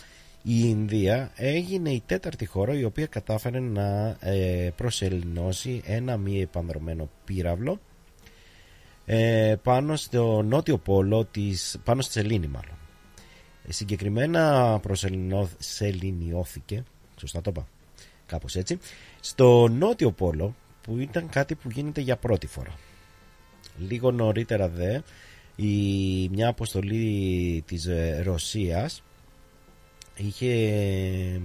[0.41, 7.09] η Ινδία έγινε η τέταρτη χώρα η οποία κατάφερε να ε, προσελεινώσει ένα μη επανδρομένο
[7.25, 7.79] πύραυλο
[9.05, 12.77] ε, πάνω στο νότιο πόλο της, πάνω στη Σελήνη μάλλον.
[13.67, 16.83] Ε, συγκεκριμένα προσελεινιώθηκε,
[17.19, 17.67] σωστά το είπα,
[18.25, 18.77] κάπως έτσι,
[19.19, 22.75] στο νότιο πόλο που ήταν κάτι που γίνεται για πρώτη φορά.
[23.77, 24.99] Λίγο νωρίτερα δε
[25.55, 29.03] η, μια αποστολή της ε, Ρωσίας
[30.15, 31.41] είχε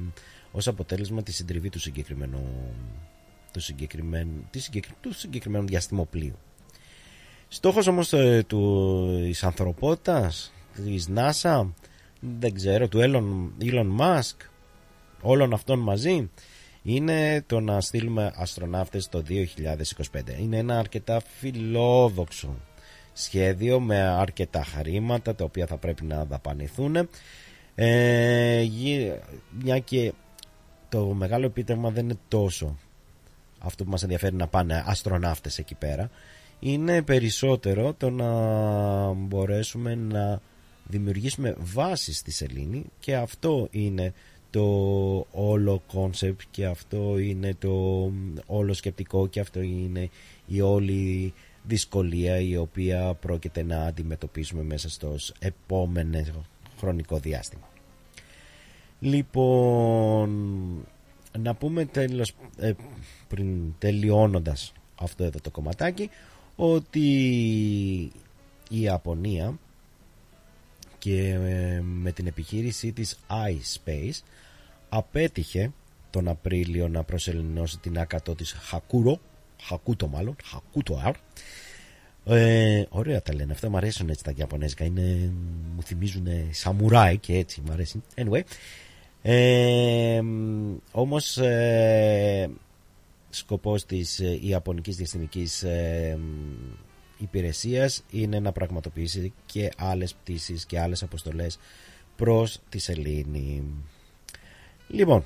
[0.52, 2.74] ως αποτέλεσμα τη συντριβή του συγκεκριμένου
[3.52, 4.50] του συγκεκριμένου,
[5.00, 6.38] του συγκεκριμένου διαστημοπλίου.
[7.48, 10.52] Στόχος όμως ε, του, της ανθρωπότητας,
[10.84, 11.66] της NASA,
[12.20, 14.36] δεν ξέρω, του Elon, Elon Musk,
[15.20, 16.30] όλων αυτών μαζί,
[16.82, 19.34] είναι το να στείλουμε αστροναύτες το 2025.
[20.40, 22.56] Είναι ένα αρκετά φιλόδοξο
[23.12, 27.08] σχέδιο με αρκετά χρήματα τα οποία θα πρέπει να δαπανηθούν
[27.74, 28.66] ε,
[29.62, 30.12] μια και
[30.88, 32.76] το μεγάλο επίτευγμα δεν είναι τόσο
[33.58, 36.10] αυτό που μας ενδιαφέρει να πάνε αστροναύτες εκεί πέρα
[36.60, 38.32] είναι περισσότερο το να
[39.12, 40.40] μπορέσουμε να
[40.84, 44.12] δημιουργήσουμε βάσεις στη σελήνη και αυτό είναι
[44.50, 48.12] το όλο κόνσεπτ και αυτό είναι το
[48.46, 50.10] όλο σκεπτικό και αυτό είναι
[50.46, 51.32] η όλη
[51.62, 56.44] δυσκολία η οποία πρόκειται να αντιμετωπίσουμε μέσα στο επόμενο
[56.78, 57.68] χρονικό διάστημα.
[59.00, 60.30] Λοιπόν,
[61.38, 62.72] να πούμε τέλος, ε,
[63.28, 66.10] πριν τελειώνοντας αυτό εδώ το κομματάκι
[66.56, 67.08] ότι
[68.70, 69.58] η Ιαπωνία
[71.00, 74.22] και ε, με την επιχείρησή της iSpace
[74.88, 75.72] απέτυχε
[76.10, 79.20] τον Απρίλιο να προσελεινώσει την άκατο της Χακούρο
[79.62, 81.12] Χακούτο μάλλον, Χακούτο R.
[82.24, 85.32] Ε, ωραία τα λένε αυτά, μου αρέσουν έτσι τα Ιαπωνέζικα είναι,
[85.74, 88.02] μου θυμίζουν σαμουράι και έτσι μου αρέσει.
[88.14, 88.40] Anyway
[89.22, 90.20] ε,
[90.92, 92.50] όμως ε,
[93.30, 96.18] σκοπός της ε, Ιαπωνικής Διαστημικής ε,
[97.20, 101.58] Υπηρεσίας είναι να πραγματοποιήσει και άλλες πτήσεις και άλλες αποστολές
[102.16, 103.64] προς τη Σελήνη.
[104.88, 105.24] Λοιπόν,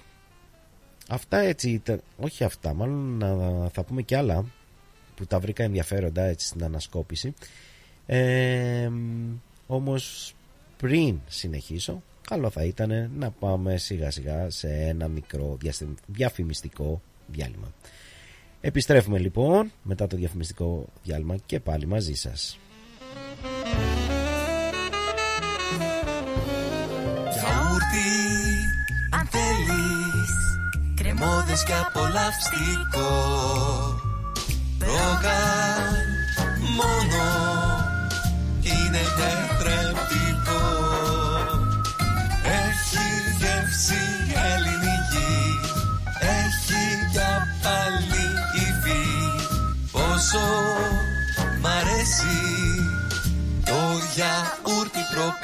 [1.08, 4.44] αυτά έτσι ήταν, όχι αυτά, μάλλον να, θα πούμε και άλλα
[5.14, 7.34] που τα βρήκα ενδιαφέροντα έτσι στην ανασκόπηση.
[8.06, 8.90] Ε,
[9.66, 10.34] όμως
[10.76, 15.58] πριν συνεχίσω καλό θα ήταν να πάμε σιγά σιγά σε ένα μικρό
[16.06, 17.72] διαφημιστικό διάλειμμα.
[18.66, 22.58] Επιστρέφουμε λοιπόν μετά το διαφημιστικό διάλειμμα και πάλι μαζί σας.
[27.32, 28.10] Γιαούρτι,
[29.10, 30.30] αν θέλεις
[30.96, 33.10] Κρεμόδες και απολαυστικό
[34.78, 36.04] Ρόγαν
[36.76, 37.24] μόνο
[38.62, 40.62] Είναι τετρεπτικό
[42.44, 43.06] Έχει
[43.38, 44.03] γεύση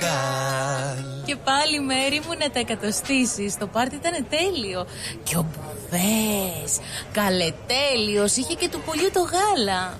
[0.00, 3.58] γιαούρτι προκάλ Και πάλι μέρη μου να τα εκατοστήσεις.
[3.58, 4.86] Το πάρτι ήταν τέλειο.
[5.22, 6.78] Και ο Μπουβές
[7.12, 9.98] Καλετέλειος Είχε και του πολιού το γάλα.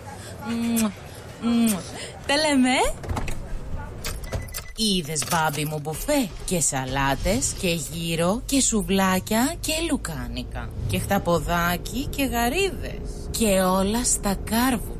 [0.49, 0.91] Μμμ,
[1.43, 1.77] μμμ.
[2.27, 2.95] Τα λέμε.
[4.77, 10.71] Είδες μπάμπι μου μπουφέ; Και σαλάτες και γύρο και σουβλάκια και λουκάνικα.
[10.89, 13.29] Και χταποδάκι και γαρίδες.
[13.31, 15.00] Και όλα στα κάρβουνα.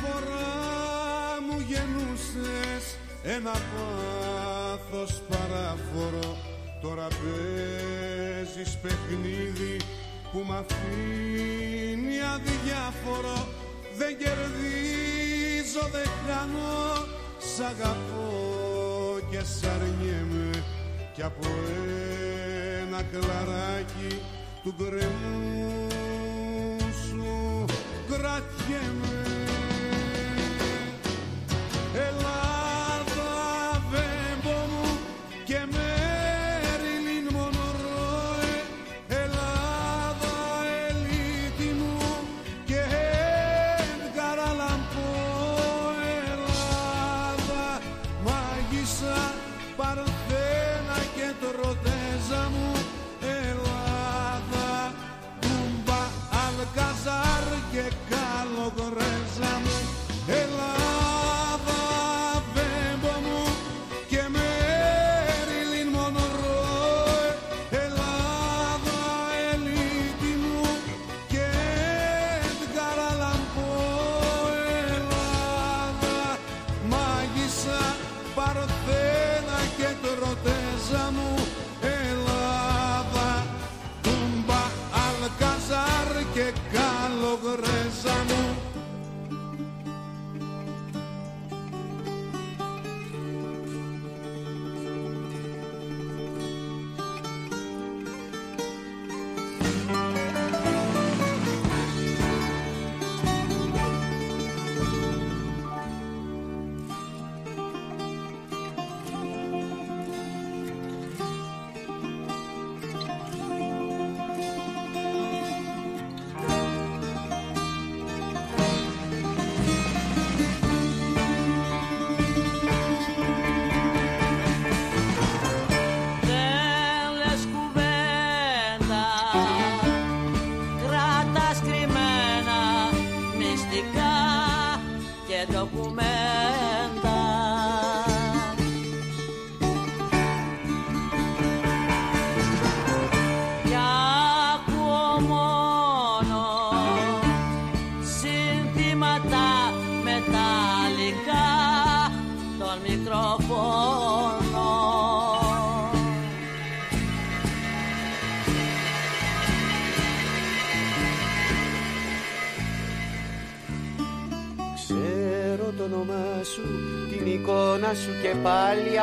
[0.00, 0.50] φορά
[1.46, 2.84] μου γεννούσες
[3.22, 6.36] ένα πάθος παράφορο.
[6.82, 9.76] Τώρα παίζεις παιχνίδι
[10.32, 13.48] που μ' αφήνει αδιάφορο.
[13.98, 17.06] Δεν κερδίζω, δεν χάνω
[17.38, 20.64] Σ' αγαπώ και σ' αρνιέμαι.
[21.14, 21.46] Κι από
[22.80, 24.20] ένα κλαράκι
[24.62, 25.86] του γκρεμού
[27.06, 27.64] σου
[28.08, 29.31] κρατιέμαι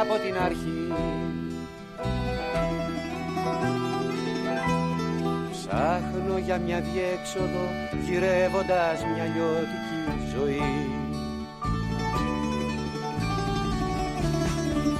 [0.09, 0.87] από την αρχή.
[5.51, 7.65] Σ' Ψάχνω για μια διέξοδο
[8.05, 9.99] γυρεύοντας μια λιώτικη
[10.33, 10.89] ζωή.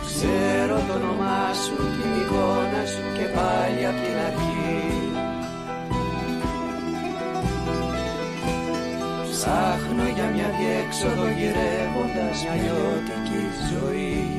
[0.05, 4.77] Ξέρω το όνομά σου, την εικόνα σου και πάλι απ' την αρχή.
[9.31, 13.41] Ψάχνω για μια διέξοδο γυρεύοντας μια λιώτικη
[13.71, 14.38] ζωή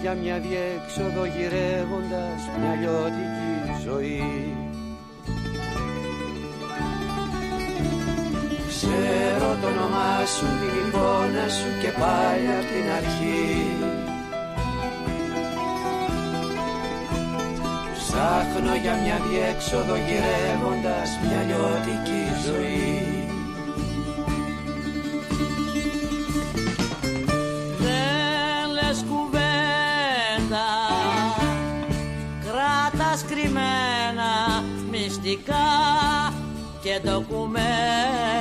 [0.00, 3.50] για μια διέξοδο γυρεύοντας μια λιώτικη
[3.84, 4.54] ζωή.
[8.68, 13.50] Ξέρω το όνομά σου, την εικόνα σου και πάλι από την αρχή.
[17.96, 22.99] Ψάχνω για μια διέξοδο γυρεύοντας μια λιώτικη ζωή
[35.22, 36.32] μυστικά
[36.82, 38.40] και ντοκουμέντα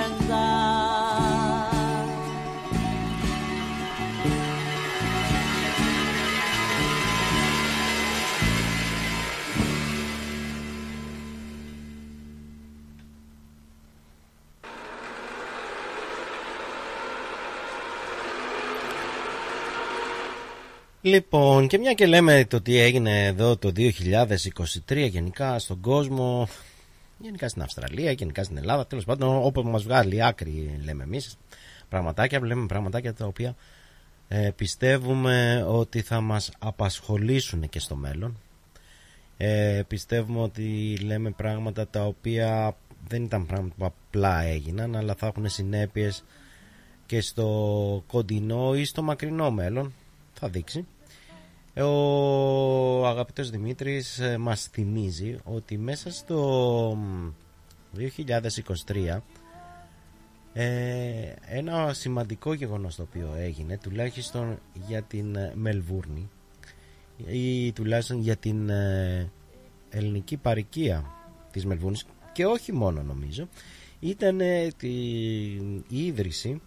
[21.02, 23.92] Λοιπόν, και μια και λέμε το τι έγινε εδώ το 2023
[25.10, 26.48] γενικά στον κόσμο,
[27.20, 31.38] γενικά στην Αυστραλία, γενικά στην Ελλάδα, τέλος πάντων όπου μας βγάλει άκρη λέμε εμείς,
[31.90, 33.56] πραγματάκια, βλέπουμε πραγματάκια τα οποία
[34.28, 38.38] ε, πιστεύουμε ότι θα μας απασχολήσουν και στο μέλλον.
[39.38, 42.76] Ε, πιστεύουμε ότι λέμε πράγματα τα οποία
[43.08, 46.24] δεν ήταν πράγματα που απλά έγιναν, αλλά θα έχουν συνέπειες
[47.06, 49.94] και στο κοντινό ή στο μακρινό μέλλον.
[50.34, 50.86] Θα δείξει.
[51.76, 56.98] Ο αγαπητός Δημήτρης ε, μας θυμίζει ότι μέσα στο
[57.98, 59.18] 2023
[60.54, 66.30] ε, ένα σημαντικό γεγονός το οποίο έγινε τουλάχιστον για την ε, Μελβούρνη
[67.28, 69.32] ή τουλάχιστον για την ε,
[69.90, 71.06] ελληνική παροικία
[71.52, 73.50] της Μελβούρνης και όχι μόνο νομίζω
[74.00, 76.62] ήταν η ίδρυση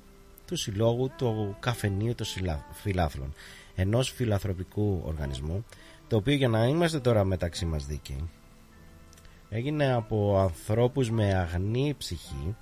[0.47, 2.27] του συλλόγου του καφενείου των
[2.73, 3.35] φιλάθλων
[3.75, 5.65] ενός φιλαθροπικού οργανισμού
[6.09, 8.31] το οποίο για να είμαστε τώρα μεταξύ μας δίκαιοι
[9.49, 12.57] έγινε από ανθρώπους με αγνή ψυχή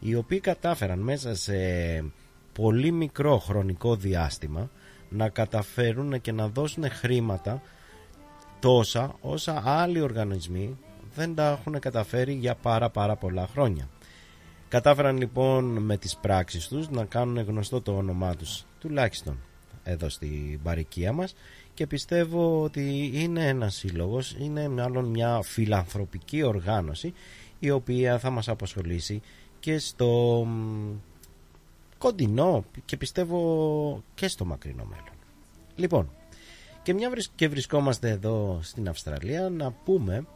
[0.00, 1.54] οι οποίοι κατάφεραν μέσα σε
[2.52, 4.70] πολύ μικρό χρονικό διάστημα
[5.08, 7.62] να καταφέρουν και να δώσουν χρήματα
[8.60, 10.78] τόσα όσα άλλοι οργανισμοί
[11.14, 13.88] δεν τα έχουν καταφέρει για πάρα πάρα πολλά χρόνια.
[14.68, 19.38] Κατάφεραν λοιπόν με τις πράξεις τους να κάνουν γνωστό το όνομά τους τουλάχιστον
[19.84, 21.34] εδώ στην παροικία μας
[21.74, 27.12] και πιστεύω ότι είναι ένας σύλλογος, είναι μάλλον μια φιλανθρωπική οργάνωση
[27.58, 29.22] η οποία θα μας απασχολήσει
[29.60, 30.46] και στο
[31.98, 35.14] κοντινό και πιστεύω και στο μακρινό μέλλον.
[35.76, 36.10] Λοιπόν,
[36.82, 40.26] και μια και βρισκόμαστε εδώ στην Αυστραλία να πούμε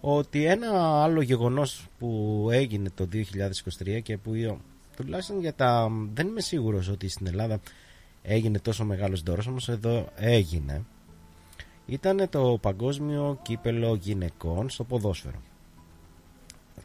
[0.00, 4.58] ότι ένα άλλο γεγονός που έγινε το 2023 και που
[4.96, 7.60] τουλάχιστον για τα δεν είμαι σίγουρος ότι στην Ελλάδα
[8.26, 10.84] έγινε τόσο μεγάλος δώρος όμως εδώ έγινε.
[11.86, 15.42] Ήταν το παγκόσμιο κύπελο γυναικών στο ποδόσφαιρο.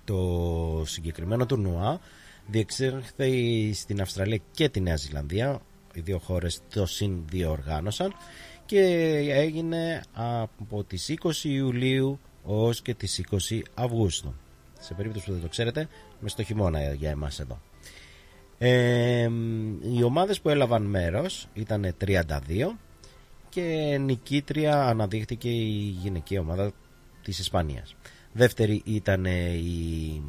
[0.05, 1.99] Το συγκεκριμένο τουρνουά
[2.47, 3.27] διεξέρχεται
[3.73, 5.61] στην Αυστραλία και τη Νέα Ζηλανδία.
[5.93, 8.13] Οι δύο χώρες το συν διοργάνωσαν
[8.65, 8.79] και
[9.31, 14.33] έγινε από τις 20 Ιουλίου ως και τις 20 Αυγούστου.
[14.79, 15.87] Σε περίπτωση που δεν το ξέρετε
[16.19, 17.59] με στο χειμώνα για εμάς εδώ
[18.64, 19.30] ε,
[19.82, 22.24] οι ομάδες που έλαβαν μέρος ήταν 32
[23.49, 26.72] και νικήτρια αναδείχθηκε η γυναική ομάδα
[27.24, 27.95] της Ισπανίας.
[28.32, 30.22] Δεύτερη ήταν η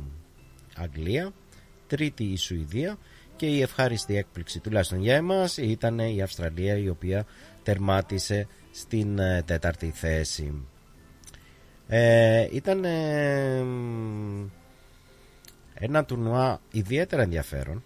[0.77, 1.33] Αγγλία
[1.87, 2.99] τρίτη η Σουηδία
[3.37, 7.27] και η ευχάριστη έκπληξη τουλάχιστον για εμάς ήταν η Αυστραλία η οποία
[7.63, 10.67] τερμάτισε στην ε, τέταρτη θέση.
[11.89, 12.85] Ε, ήταν
[15.75, 17.83] ένα τουρνουά ιδιαίτερα ενδιαφέρον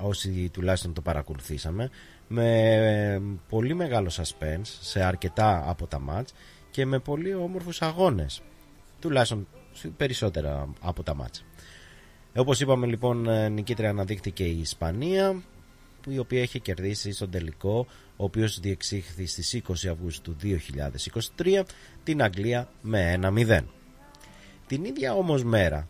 [0.00, 1.90] όσοι τουλάχιστον το παρακολουθήσαμε
[2.28, 6.34] με πολύ μεγάλο suspense σε αρκετά από τα μάτς
[6.70, 8.42] και με πολύ όμορφους αγώνες
[9.00, 9.46] τουλάχιστον
[9.96, 11.44] περισσότερα από τα μάτς.
[12.36, 15.42] Όπως είπαμε λοιπόν νικήτρια αναδείχθηκε η Ισπανία
[16.08, 17.86] η οποία έχει κερδίσει στον τελικό
[18.16, 20.36] ο οποίος διεξήχθη στις 20 Αυγούστου
[21.36, 21.62] 2023
[22.02, 23.60] την Αγγλία με 1-0
[24.66, 25.88] την ίδια όμως μέρα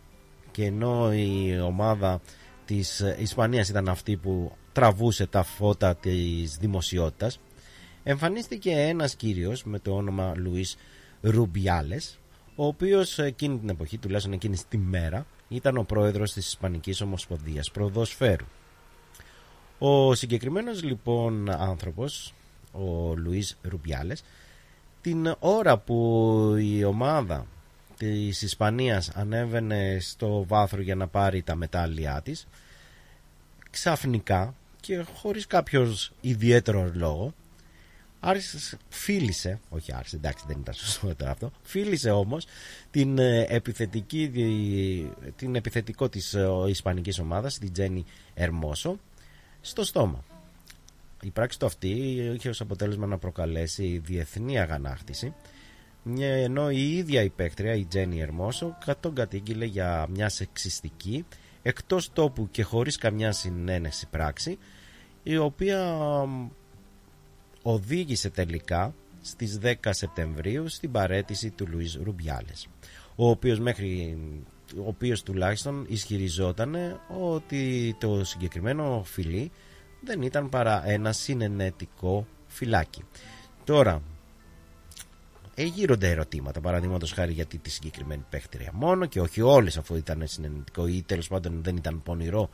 [0.50, 2.20] και ενώ η ομάδα
[2.66, 7.40] της Ισπανίας ήταν αυτή που τραβούσε τα φώτα της δημοσιότητας.
[8.02, 10.76] Εμφανίστηκε ένας κύριος με το όνομα Λουίς
[11.20, 12.18] Ρουμπιάλες
[12.56, 17.70] ο οποίος εκείνη την εποχή τουλάχιστον εκείνη τη μέρα ήταν ο πρόεδρος της Ισπανικής Ομοσπονδίας
[17.70, 18.46] Προδοσφαίρου
[19.78, 22.34] ο συγκεκριμένος λοιπόν άνθρωπος
[22.72, 24.22] ο Λουίς Ρουμπιάλες
[25.00, 27.46] την ώρα που η ομάδα
[27.98, 32.46] της Ισπανίας ανέβαινε στο βάθρο για να πάρει τα μετάλλια της
[33.70, 37.34] ξαφνικά και χωρίς κάποιος ιδιαίτερος λόγο
[38.20, 42.46] άρχισε, φίλησε, όχι άρχισε, εντάξει δεν ήταν σωστό τώρα αυτό, φίλησε όμως
[42.90, 44.30] την ε, επιθετική,
[45.36, 48.04] την επιθετικό της ε, ισπανικής ομάδας, την Τζένι
[48.34, 48.98] Ερμόσο,
[49.60, 50.24] στο στόμα.
[51.22, 51.88] Η πράξη του αυτή
[52.34, 55.34] είχε ως αποτέλεσμα να προκαλέσει διεθνή αγανάκτηση
[56.18, 61.24] ενώ η ίδια η παίκτρια, η Τζένι Ερμόσο, τον κατήγγειλε για μια σεξιστική,
[61.62, 64.58] εκτός τόπου και χωρίς καμιά συνένεση πράξη,
[65.22, 65.98] η οποία
[67.62, 72.68] οδήγησε τελικά στις 10 Σεπτεμβρίου στην παρέτηση του Λουίς Ρουμπιάλες,
[73.14, 74.18] ο οποίος μέχρι
[74.76, 76.76] ο οποίος τουλάχιστον ισχυριζόταν
[77.20, 79.50] ότι το συγκεκριμένο φιλί
[80.00, 83.02] δεν ήταν παρά ένα συνενετικό φυλάκι.
[83.64, 84.02] Τώρα,
[85.62, 90.86] γύρονται ερωτήματα, παραδείγματος χάρη γιατί τη συγκεκριμένη παίχτρια μόνο και όχι όλες αφού ήταν συνενετικό
[90.86, 92.50] ή τέλος πάντων δεν ήταν πονηρό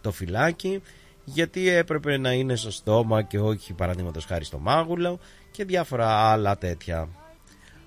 [0.00, 0.82] το φυλάκι,
[1.24, 5.18] γιατί έπρεπε να είναι στο στόμα και όχι παραδείγματος χάρη στο μάγουλο
[5.50, 7.08] και διάφορα άλλα τέτοια.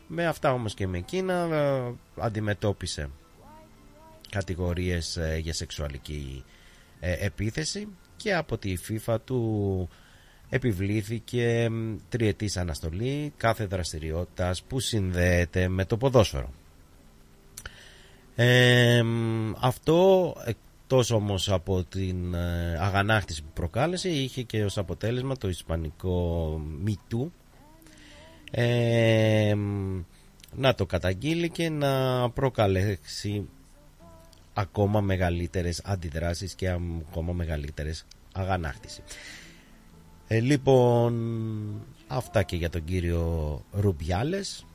[0.07, 3.09] Με αυτά όμως και με εκείνα ε, αντιμετώπισε
[4.29, 6.43] κατηγορίες ε, για σεξουαλική
[6.99, 9.89] ε, επίθεση και από τη FIFA του
[10.55, 16.49] επιβλήθηκε μ, τριετής αναστολή κάθε δραστηριότητας που συνδέεται με το ποδόσφαιρο.
[18.35, 25.37] Ε, μ, αυτό εκτός όμως από την ε, αγανάκτηση που προκάλεσε είχε και ως αποτέλεσμα
[25.37, 27.27] το ισπανικό MeToo
[28.51, 30.01] ε, μ,
[30.55, 33.47] να το καταγγείλει και να προκαλέσει
[34.53, 39.01] ακόμα μεγαλύτερες αντιδράσεις και ακόμα μεγαλύτερες αγανάκτηση.
[40.27, 41.15] Ε, λοιπόν,
[42.07, 44.65] αυτά και για τον κύριο Ρουμπιάλες.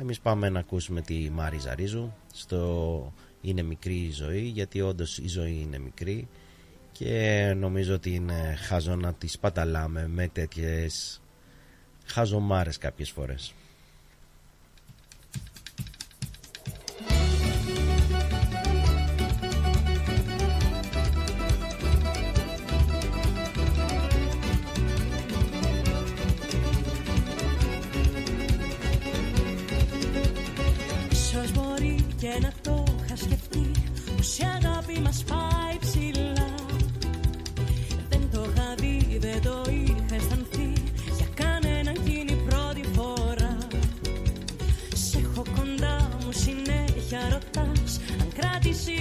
[0.00, 5.28] Εμείς πάμε να ακούσουμε τη Μάρη Ζαρίζου στο «Είναι μικρή η ζωή» γιατί όντως η
[5.28, 6.28] ζωή είναι μικρή
[6.92, 11.20] και νομίζω ότι είναι χαζό να τη σπαταλάμε με τέτοιες
[12.04, 13.54] χαζομάρες κάποιες φορές.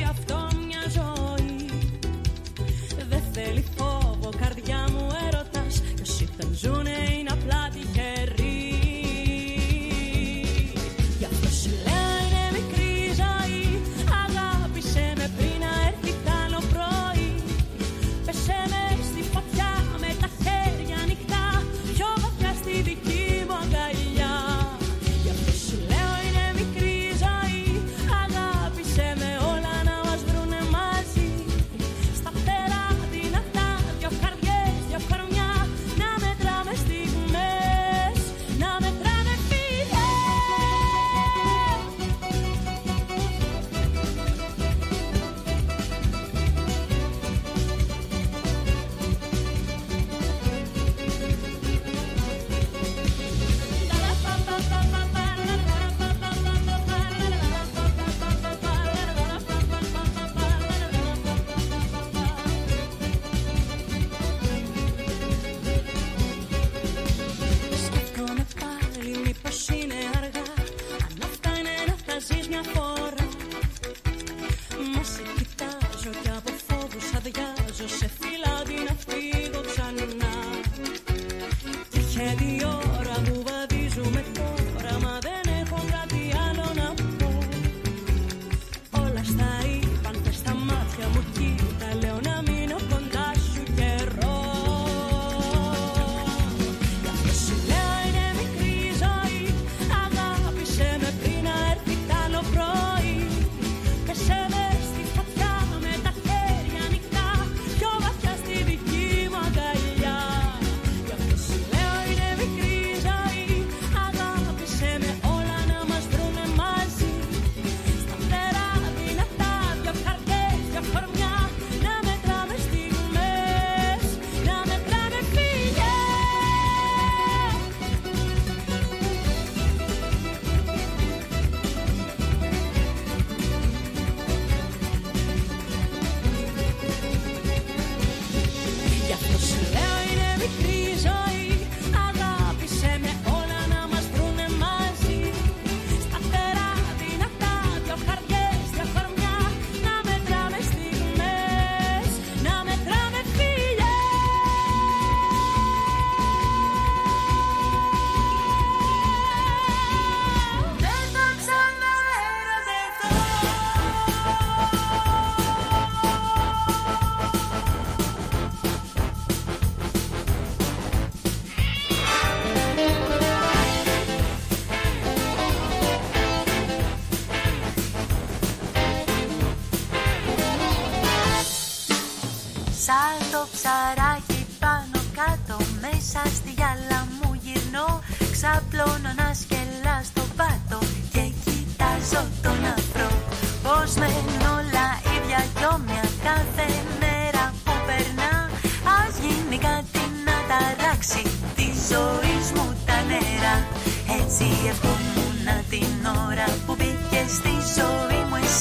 [0.09, 0.52] Αυτό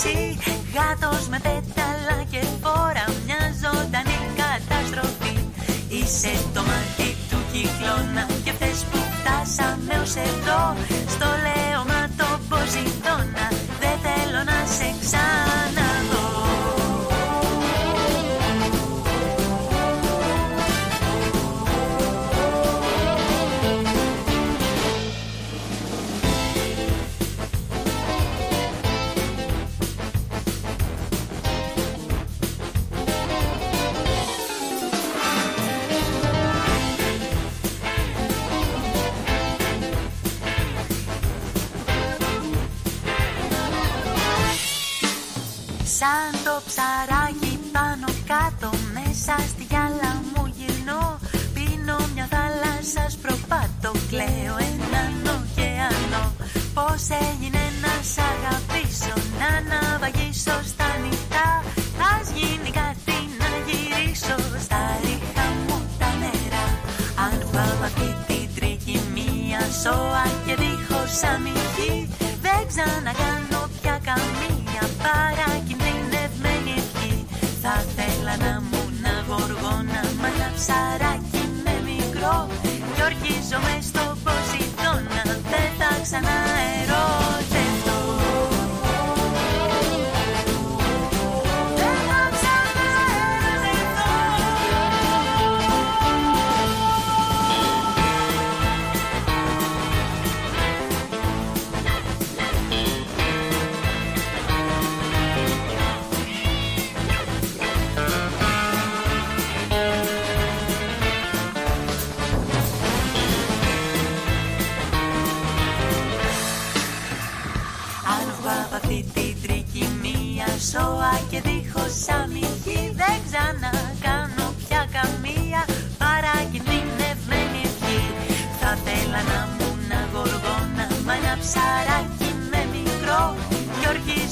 [0.04, 0.38] εσύ
[0.74, 5.36] Γάτος με πέταλα και φόρα Μια ζωντανή καταστροφή.
[5.88, 10.62] Είσαι το μάτι του κυκλώνα Και θες που φτάσαμε ως εδώ
[11.14, 12.28] Στο λέωμα το
[69.82, 71.96] σώα και δίχως αμυγή.
[72.44, 77.14] Δεν ξανακάνω πια καμία παρακινδυνευμένη ευχή.
[77.62, 82.36] Θα θέλα να μου να γοργόνα μα ένα ψαράκι με μικρό.
[82.94, 83.74] Κι ορκίζομαι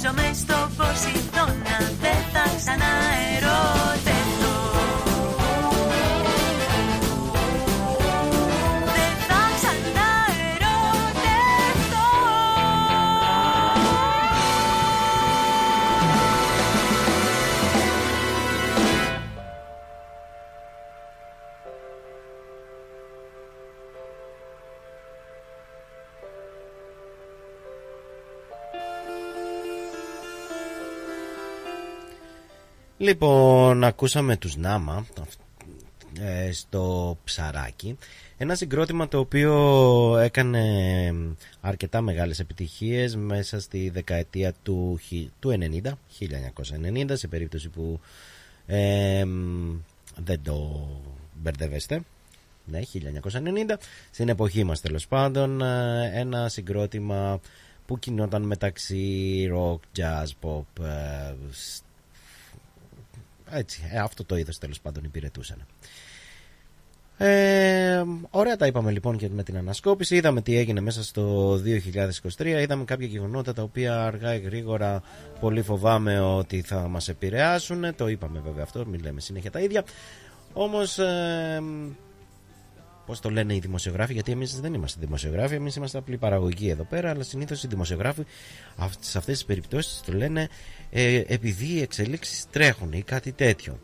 [0.01, 0.07] Κι
[33.11, 35.07] Λοιπόν, ακούσαμε τους Νάμα
[36.21, 37.97] ε, στο ψαράκι.
[38.37, 39.55] Ένα συγκρότημα το οποίο
[40.19, 40.65] έκανε
[41.61, 48.01] αρκετά μεγάλες επιτυχίες μέσα στη δεκαετία του, χι- του 90, 1990, σε περίπτωση που
[48.67, 49.25] ε,
[50.25, 50.89] δεν το
[51.43, 52.01] μπερδεύεστε.
[52.65, 53.77] Ναι, 1990.
[54.11, 57.41] Στην εποχή μας τέλος πάντων ε, ένα συγκρότημα
[57.87, 61.83] που κινόταν μεταξύ rock, jazz, pop, ε, σ-
[63.53, 65.67] έτσι, ε, αυτό το είδος τέλος πάντων υπηρετούσαν.
[67.23, 70.17] Ε, ωραία τα είπαμε λοιπόν και με την ανασκόπηση.
[70.17, 71.55] Είδαμε τι έγινε μέσα στο
[72.37, 72.47] 2023.
[72.47, 75.03] Είδαμε κάποια γεγονότα τα οποία αργά ή γρήγορα
[75.41, 77.95] πολύ φοβάμαι ότι θα μας επηρεάσουν.
[77.97, 79.85] Το είπαμε βέβαια αυτό, μην λέμε συνέχεια τα ίδια.
[80.53, 81.63] Όμως, ε,
[83.11, 86.85] πώς το λένε οι δημοσιογράφοι, γιατί εμείς δεν είμαστε δημοσιογράφοι, εμείς είμαστε απλή παραγωγή εδώ
[86.85, 88.23] πέρα, αλλά συνήθως οι δημοσιογράφοι
[88.77, 90.49] αυ- σε αυτές τις περιπτώσεις το λένε
[90.91, 93.79] ε, επειδή οι εξελίξεις τρέχουν ή κάτι τέτοιο.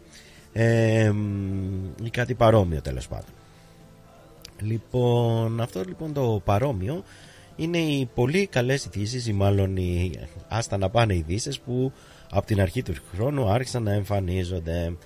[0.52, 3.30] Ε, μ, ή κάτι παρόμοιο τέλος πάντων.
[4.60, 7.04] Λοιπόν, αυτό λοιπόν το παρόμοιο
[7.56, 10.12] είναι οι πολύ καλές ειδήσεις ή μάλλον οι
[10.48, 11.92] άστα να πάνε ειδήσεις που
[12.30, 14.96] από την αρχή του χρόνου άρχισαν να εμφανίζονται.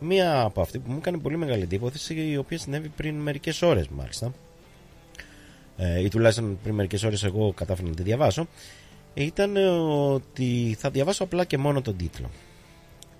[0.00, 3.88] Μία από αυτή που μου έκανε πολύ μεγάλη εντύπωση η οποία συνέβη πριν μερικές ώρες
[3.88, 4.32] μάλιστα
[5.76, 8.46] ε, ή τουλάχιστον πριν μερικές ώρες εγώ κατάφερα να τη διαβάσω
[9.14, 12.30] ήταν ε, ότι θα διαβάσω απλά και μόνο τον τίτλο.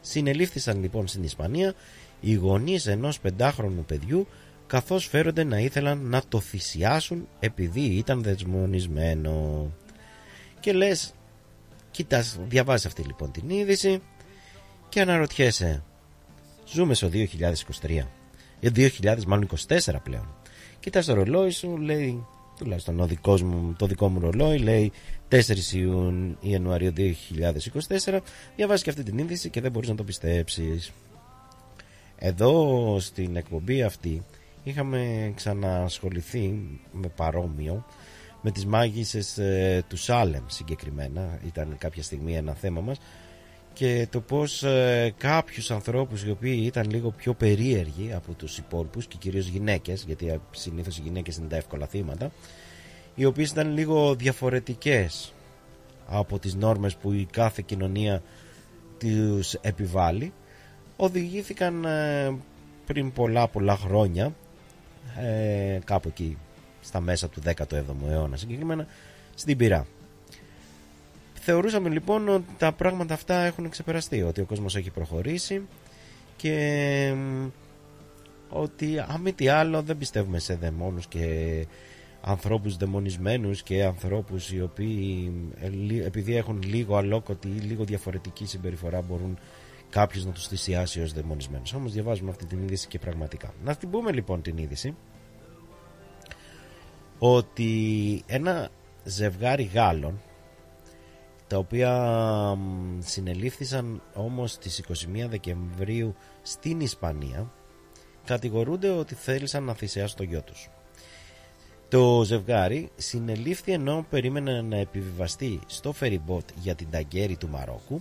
[0.00, 1.74] Συνελήφθησαν λοιπόν στην Ισπανία
[2.20, 4.26] οι γονείς ενός πεντάχρονου παιδιού
[4.66, 9.66] καθώς φέρονται να ήθελαν να το θυσιάσουν επειδή ήταν δεσμονισμένο.
[10.60, 11.14] Και λες,
[11.90, 14.02] κοιτάς, διαβάζεις αυτή λοιπόν την είδηση
[14.88, 15.82] και αναρωτιέσαι,
[16.72, 18.06] ζούμε στο 2023,
[18.60, 20.34] για 2000 μάλλον 24 πλέον.
[20.80, 22.26] Κοιτάς το ρολόι σου, λέει,
[22.58, 24.92] τουλάχιστον ο δικός μου, το δικό μου ρολόι λέει
[25.28, 28.20] 4 Ιουν- Ιανουαρίου 2024
[28.56, 30.90] διαβάζεις και αυτή την είδηση και δεν μπορείς να το πιστέψεις.
[32.18, 34.22] Εδώ στην εκπομπή αυτή
[34.62, 36.54] είχαμε ξανασχοληθεί
[36.92, 37.84] με παρόμοιο
[38.42, 41.38] με τις μάγισσες ε, του Σάλεμ συγκεκριμένα.
[41.46, 42.98] Ήταν κάποια στιγμή ένα θέμα μας
[43.72, 49.06] και το πως ε, κάποιους ανθρώπους οι οποίοι ήταν λίγο πιο περίεργοι από τους υπόλοιπους
[49.06, 52.30] και κυρίως γυναίκες γιατί συνήθως οι γυναίκες είναι τα εύκολα θύματα
[53.14, 55.32] οι οποίες ήταν λίγο διαφορετικές
[56.06, 58.22] από τις νόρμες που η κάθε κοινωνία
[58.98, 60.32] τους επιβάλλει
[60.96, 62.36] οδηγήθηκαν ε,
[62.86, 64.34] πριν πολλά πολλά χρόνια
[65.20, 66.36] ε, κάπου εκεί
[66.80, 68.86] στα μέσα του 17ου αιώνα συγκεκριμένα
[69.34, 69.86] στην πυρά
[71.40, 75.62] θεωρούσαμε λοιπόν ότι τα πράγματα αυτά έχουν ξεπεραστεί ότι ο κόσμος έχει προχωρήσει
[76.36, 77.14] και
[78.48, 81.66] ότι αν μη τι άλλο δεν πιστεύουμε σε δαιμόνους και
[82.20, 89.02] ανθρώπους δαιμονισμένους και ανθρώπους οι οποίοι ε, επειδή έχουν λίγο αλόκοτη ή λίγο διαφορετική συμπεριφορά
[89.02, 89.38] μπορούν
[89.90, 91.72] κάποιος να τους θυσιάσει ως δαιμονισμένους.
[91.72, 93.54] Όμως διαβάζουμε αυτή την είδηση και πραγματικά.
[93.64, 94.94] Να την πούμε λοιπόν την είδηση
[97.18, 98.68] ότι ένα
[99.04, 100.20] ζευγάρι Γάλλων
[101.50, 102.58] τα οποία
[102.98, 104.94] συνελήφθησαν όμως στις 21
[105.28, 107.52] Δεκεμβρίου στην Ισπανία
[108.24, 110.70] κατηγορούνται ότι θέλησαν να θυσιάσουν το γιο τους.
[111.88, 118.00] Το ζευγάρι συνελήφθη ενώ περίμενε να επιβιβαστεί στο φεριμπότ για την Ταγκέρη του Μαρόκου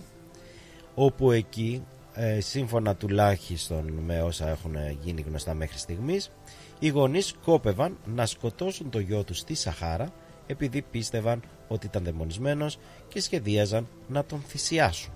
[0.94, 1.82] όπου εκεί
[2.14, 6.30] ε, σύμφωνα τουλάχιστον με όσα έχουν γίνει γνωστά μέχρι στιγμής
[6.78, 10.12] οι γονείς κόπευαν να σκοτώσουν το γιο τους στη Σαχάρα
[10.50, 12.78] επειδή πίστευαν ότι ήταν δαιμονισμένος
[13.10, 15.12] και σχεδίαζαν να τον θυσιάσουν.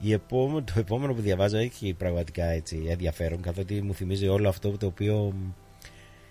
[0.00, 4.76] Η επόμενο, το επόμενο που διαβάζω έχει πραγματικά έτσι ενδιαφέρον καθότι μου θυμίζει όλο αυτό
[4.76, 5.34] το οποίο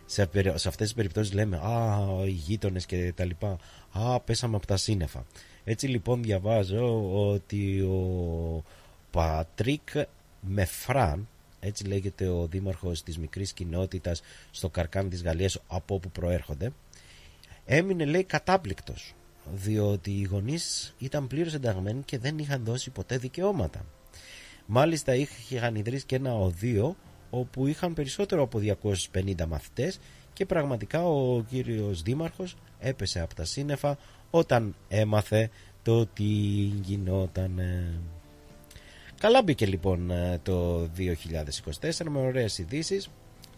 [0.06, 3.58] σε, σε αυτές τις περιπτώσεις λέμε «Α, οι γείτονες και τα λοιπά,
[3.92, 5.26] «Α, πέσαμε από τα σύννεφα».
[5.64, 8.64] Έτσι λοιπόν διαβάζω ότι ο
[9.12, 9.90] Πατρίκ
[10.42, 11.28] Μεφράν
[11.60, 14.22] έτσι λέγεται ο δήμαρχος της μικρής κοινότητας
[14.52, 16.72] στο Καρκάν της Γαλλίας από όπου προέρχονται
[17.66, 19.14] έμεινε λέει κατάπληκτος
[19.54, 23.86] διότι οι γονείς ήταν πλήρως ενταγμένοι και δεν είχαν δώσει ποτέ δικαιώματα
[24.66, 25.16] μάλιστα
[25.50, 26.96] είχαν ιδρύσει και ένα οδείο
[27.30, 28.62] όπου είχαν περισσότερο από
[29.14, 30.00] 250 μαθητές
[30.34, 33.98] και πραγματικά ο κύριος δήμαρχος έπεσε από τα σύννεφα
[34.30, 35.50] όταν έμαθε
[35.84, 36.24] το τι
[36.84, 37.62] γινόταν
[39.22, 40.90] Καλά μπήκε λοιπόν ε, το
[41.82, 43.10] 2024 με ωραίες ειδήσεις.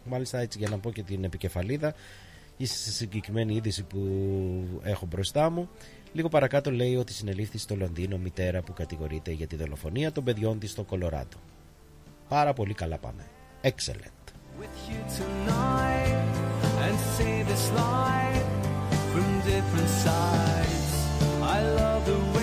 [0.06, 1.94] Μάλιστα έτσι για να πω και την επικεφαλίδα
[2.64, 4.00] η συγκεκριμένη είδηση που
[4.84, 5.70] έχω μπροστά μου
[6.14, 10.60] λίγο παρακάτω λέει ότι συνελήφθη στο Λονδίνο μητέρα που κατηγορείται για τη δολοφονία των παιδιών
[10.60, 11.38] της στο Κολοράντο.
[12.28, 13.26] Πάρα πολύ καλά πάμε.
[13.62, 14.24] Excellent.
[20.06, 22.43] just the way you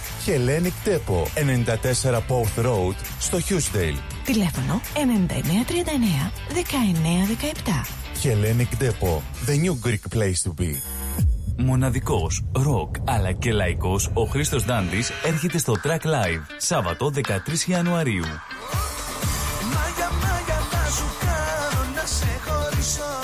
[0.25, 3.97] Hellenic Depot, 94 Porth Road, στο Hughesdale.
[4.25, 6.31] Τηλέφωνο 9939
[7.73, 7.87] 1917.
[8.23, 10.75] Hellenic Depot, the new Greek place to be.
[11.57, 18.25] Μοναδικός, ροκ αλλά και λαϊκός, ο Χρήστος Ντάντης έρχεται στο Track Live, Σάββατο 13 Ιανουαρίου.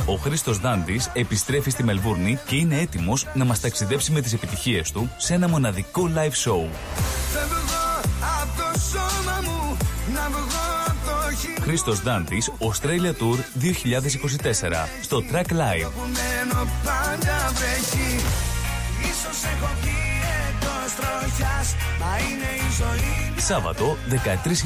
[0.09, 4.91] Ο Χρήστος Δάντης επιστρέφει στη Μελβούρνη και είναι έτοιμος να μας ταξιδέψει με τις επιτυχίες
[4.91, 6.69] του σε ένα μοναδικό live show.
[7.33, 8.01] Φεύγω
[8.41, 9.77] από το σώμα μου
[10.13, 15.91] Να βγω από το χείλο Χρήστος Δάντης, Australia Tour 2024, στο Track Live.
[20.97, 21.67] Τροχιάς
[22.01, 23.97] Μα είναι η ζωή μου Σάββατο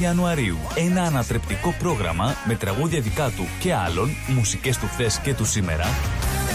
[0.02, 0.58] Ιανουαρίου.
[0.74, 5.86] Ένα ανατρεπτικό πρόγραμμα με τραγούδια δικά του και άλλων, μουσικές του χθες και του σήμερα,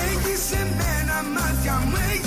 [0.09, 2.26] Έχεις εμένα μάτια μου Έχεις εμένα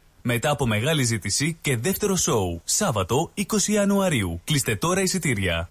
[0.23, 2.61] Μετά από μεγάλη ζήτηση και δεύτερο σοου.
[2.63, 4.41] Σάββατο 20 Ιανουαρίου.
[4.43, 5.69] Κλείστε τώρα εισιτήρια.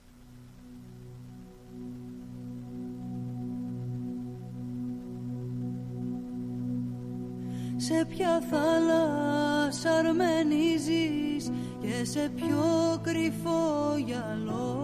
[7.77, 11.51] Σε ποια θάλασσα αρμενίζεις
[11.81, 14.79] και σε ποιο κρυφό γυαλό;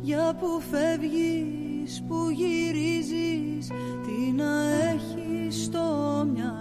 [0.00, 3.66] Για που φεύγεις, που γυρίζεις,
[4.06, 6.55] τι να έχεις στο μυαλό;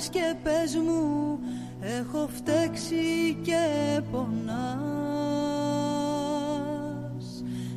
[0.00, 1.38] Τυραννάς και πες μου,
[1.80, 4.30] έχω φταίξει και πονάς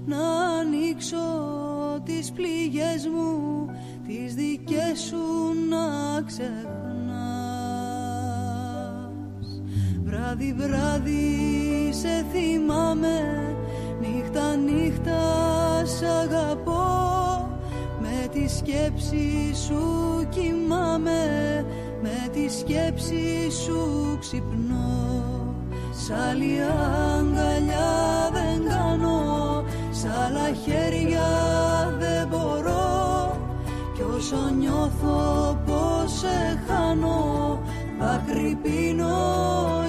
[0.05, 1.17] να ανοίξω
[2.03, 3.65] τις πληγές μου
[4.07, 6.63] τις δικές σου να ξεχνάς.
[10.03, 13.55] Βράδυ βράδυ σε θυμάμαι
[14.01, 15.21] νύχτα νύχτα
[15.85, 17.01] σ' αγαπώ.
[18.01, 19.83] Με τη σκέψη σου
[20.29, 21.62] κοιμάμαι με
[22.33, 25.55] τη σκέψη σου ξυπνώ.
[25.91, 31.29] Σ' άλλη αγκαλιά δεν κάνω Σ' άλλα χέρια
[31.99, 33.37] δεν μπορώ.
[33.93, 37.59] Κι όσο νιώθω πως σε χάνω
[37.99, 39.82] δάκρυ πίνω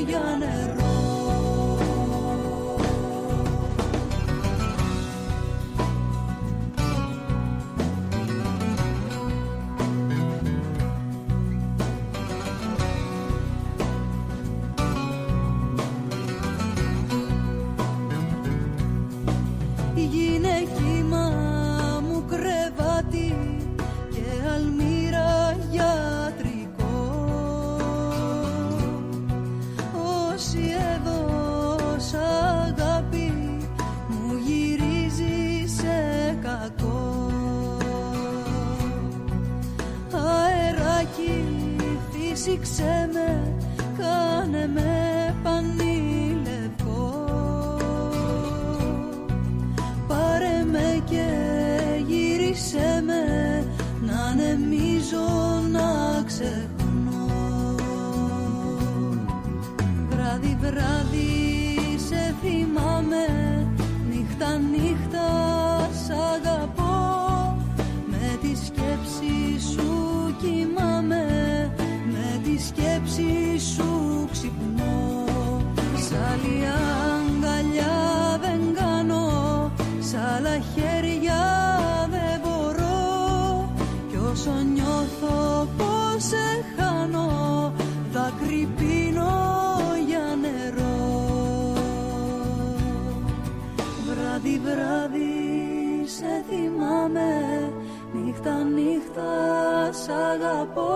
[100.04, 100.92] σ' αγαπώ.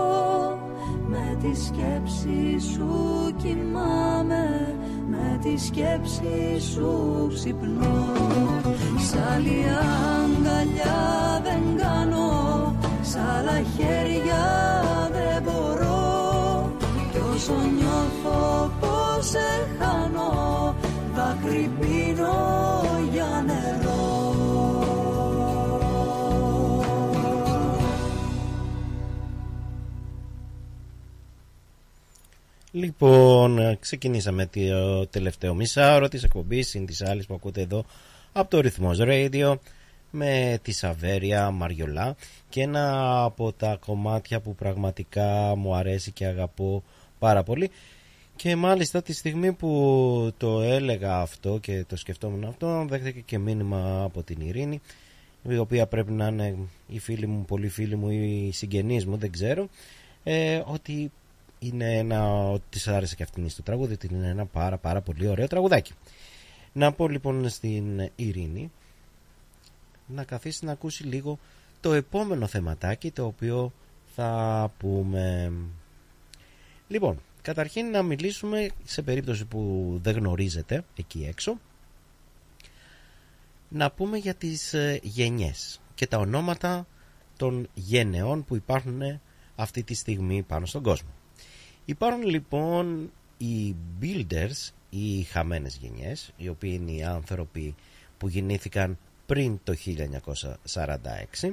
[1.06, 2.90] Με τη σκέψη σου
[3.36, 4.76] κοιμάμαι
[5.10, 6.90] Με τη σκέψη σου
[7.34, 8.06] ξυπνώ.
[8.98, 14.44] Σ' άλλη αγκαλιά δεν κάνω Σ' άλλα χέρια
[15.12, 16.72] δεν μπορώ.
[17.12, 19.48] Κι όσο νιώθω πως σε
[19.78, 20.74] χάνω
[21.14, 21.70] Δάκρυ
[32.72, 37.84] Λοιπόν, ε, ξεκινήσαμε το τελευταίο μισάωρο της εκπομπής συν της άλλης που ακούτε εδώ
[38.32, 39.54] από το Ρυθμός Radio
[40.10, 42.16] με τη Σαβέρια Μαριολά
[42.48, 46.82] και ένα από τα κομμάτια που πραγματικά μου αρέσει και αγαπώ
[47.18, 47.70] πάρα πολύ.
[48.36, 54.02] Και μάλιστα τη στιγμή που το έλεγα αυτό και το σκεφτόμουν αυτό δέχτηκε και μήνυμα
[54.04, 54.80] από την Ειρήνη
[55.48, 56.56] η οποία πρέπει να είναι
[56.88, 59.68] η φίλη μου, πολύ φίλη μου ή η συγγενής μου, δεν ξέρω
[60.24, 61.10] ε, ότι
[61.58, 65.28] είναι ένα, ότι της άρεσε και αυτήν στο τραγούδι ότι είναι ένα πάρα πάρα πολύ
[65.28, 65.92] ωραίο τραγουδάκι.
[66.72, 68.70] Να πω λοιπόν στην Ειρήνη
[70.06, 71.38] να καθίσει να ακούσει λίγο
[71.80, 73.72] το επόμενο θεματάκι το οποίο
[74.14, 75.52] θα πούμε.
[76.88, 81.58] Λοιπόν καταρχήν να μιλήσουμε σε περίπτωση που δεν γνωρίζετε εκεί έξω.
[83.68, 86.86] Να πούμε για τις ε, γενιές και τα ονόματα
[87.36, 89.20] των γενεών που υπάρχουν
[89.56, 91.08] αυτή τη στιγμή πάνω στον κόσμο.
[91.88, 97.74] Υπάρχουν λοιπόν οι builders ή οι χαμένες γενιές, οι οποίοι είναι οι άνθρωποι
[98.18, 99.74] που γεννήθηκαν πριν το
[101.42, 101.50] 1946.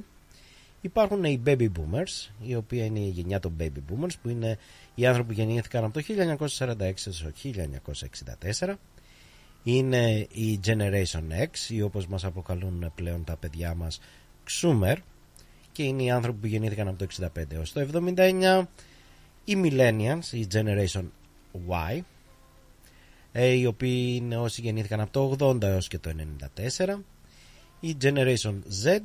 [0.81, 4.57] Υπάρχουν οι baby boomers, οι οποίοι είναι η γενιά των baby boomers, που είναι
[4.95, 6.01] οι άνθρωποι που γεννήθηκαν από το
[6.47, 7.31] 1946 στο
[8.59, 8.73] 1964
[9.63, 13.99] είναι η Generation X ή όπως μας αποκαλούν πλέον τα παιδιά μας
[14.49, 14.95] Xumer.
[15.71, 18.65] Και είναι οι άνθρωποι που γεννήθηκαν από το 65 έως το 79
[19.45, 21.03] οι Millennials, η Generation
[21.69, 21.99] Y
[23.31, 26.11] ε, οι οποίοι είναι όσοι γεννήθηκαν από το 80 έως και το
[26.77, 26.95] 94
[27.79, 28.53] η Generation
[28.85, 28.99] Z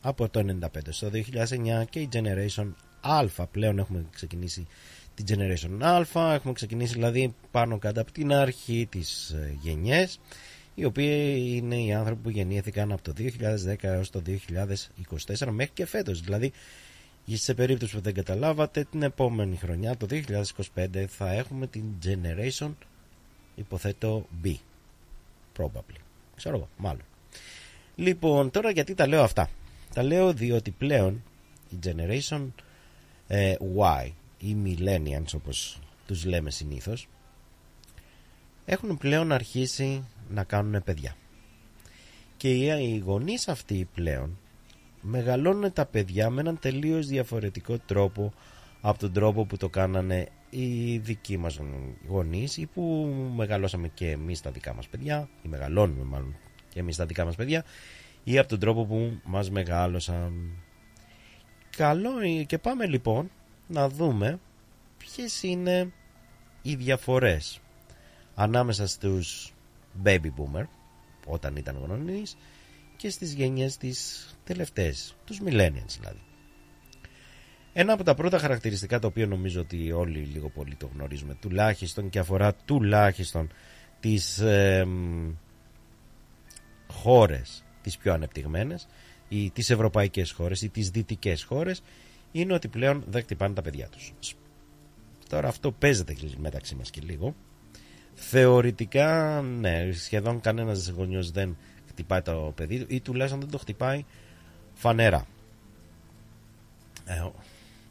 [0.00, 3.46] από το 95 στο 2009 και η Generation Α.
[3.50, 4.66] Πλέον έχουμε ξεκινήσει
[5.14, 5.82] την Generation
[6.16, 10.20] Α έχουμε ξεκινήσει δηλαδή πάνω κάτω από την αρχή της ε, γενιές
[10.74, 14.22] οι οποίοι είναι οι άνθρωποι που γεννήθηκαν από το 2010 έως το
[15.36, 16.20] 2024 μέχρι και φέτος.
[16.20, 16.52] Δηλαδή
[17.32, 20.06] σε περίπτωση που δεν καταλάβατε την επόμενη χρονιά το
[20.74, 22.70] 2025 θα έχουμε την Generation
[23.54, 24.54] υποθέτω B.
[25.56, 26.00] Probably.
[26.36, 27.04] Ξέρω εγώ μάλλον.
[27.96, 29.50] Λοιπόν τώρα γιατί τα λέω αυτά.
[29.94, 31.22] Τα λέω διότι πλέον
[31.70, 32.46] η Generation
[33.26, 37.08] ε, Y ή millennials όπως τους λέμε συνήθως
[38.64, 41.16] έχουν πλέον αρχίσει να κάνουν παιδιά.
[42.36, 44.38] Και οι γονείς αυτοί πλέον
[45.06, 48.32] μεγαλώνουν τα παιδιά με έναν τελείως διαφορετικό τρόπο
[48.80, 51.60] από τον τρόπο που το κάνανε οι δικοί μας
[52.08, 52.82] γονείς ή που
[53.36, 56.36] μεγαλώσαμε και εμείς τα δικά μας παιδιά ή μεγαλώνουμε μάλλον
[56.68, 57.64] και εμείς τα δικά μας παιδιά
[58.24, 60.50] ή από τον τρόπο που μας μεγάλωσαν.
[61.76, 62.10] Καλό
[62.46, 63.30] και πάμε λοιπόν
[63.66, 64.38] να δούμε
[64.98, 65.92] ποιες είναι
[66.62, 67.60] οι διαφορές
[68.34, 69.52] ανάμεσα στους
[70.04, 70.64] baby boomer
[71.26, 72.36] όταν ήταν γονείς
[72.96, 76.20] και στις γενιές της τελευταίες, τους millennials δηλαδή.
[77.72, 82.08] Ένα από τα πρώτα χαρακτηριστικά το οποίο νομίζω ότι όλοι λίγο πολύ το γνωρίζουμε τουλάχιστον
[82.08, 83.50] και αφορά τουλάχιστον
[84.00, 84.86] τις ε,
[86.86, 88.86] χώρες τις πιο ανεπτυγμένες
[89.28, 91.82] ή τις ευρωπαϊκές χώρες ή τις δυτικές χώρες
[92.32, 94.12] είναι ότι πλέον δεν χτυπάνε τα παιδιά τους.
[95.28, 97.34] Τώρα αυτό παίζεται μεταξύ μας και λίγο.
[98.14, 101.56] Θεωρητικά, ναι, σχεδόν κανένας γονιός δεν
[101.88, 104.04] χτυπάει το παιδί του ή τουλάχιστον δεν το χτυπάει
[104.74, 105.26] φανέρα.
[107.04, 107.28] Ε,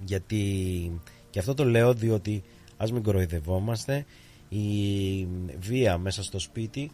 [0.06, 2.44] γιατί και αυτό το λέω διότι
[2.78, 4.06] ας μην κοροϊδευόμαστε
[4.50, 5.28] η
[5.60, 6.92] βία μέσα στο σπίτι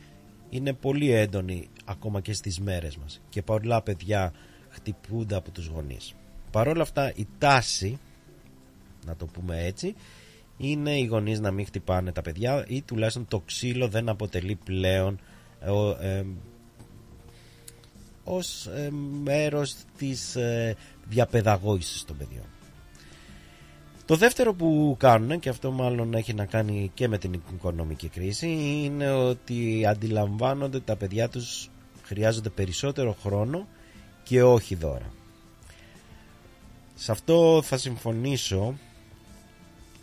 [0.50, 4.34] είναι πολύ έντονη ακόμα και στις μέρες μας και πολλά παιδιά
[4.70, 6.14] χτυπούνται από τους γονείς.
[6.52, 8.00] Παρ' όλα αυτά η τάση,
[9.06, 9.96] να το πούμε έτσι,
[10.58, 15.20] είναι οι γονείς να μην χτυπάνε τα παιδιά ή τουλάχιστον το ξύλο δεν αποτελεί πλέον
[15.62, 15.72] ε,
[16.18, 16.26] ε,
[18.24, 18.90] ως ε,
[19.24, 20.76] μέρος της ε,
[21.08, 22.46] διαπαιδαγώγησης των παιδιών.
[24.06, 28.48] Το δεύτερο που κάνουν και αυτό μάλλον έχει να κάνει και με την οικονομική κρίση
[28.84, 31.70] είναι ότι αντιλαμβάνονται ότι τα παιδιά τους
[32.04, 33.68] χρειάζονται περισσότερο χρόνο
[34.24, 35.14] και όχι δώρα.
[36.96, 38.78] Σε αυτό θα συμφωνήσω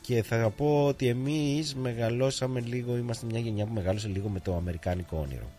[0.01, 4.57] και θα πω ότι εμείς μεγαλώσαμε λίγο, είμαστε μια γενιά που μεγαλώσε λίγο με το
[4.57, 5.51] αμερικάνικο όνειρο.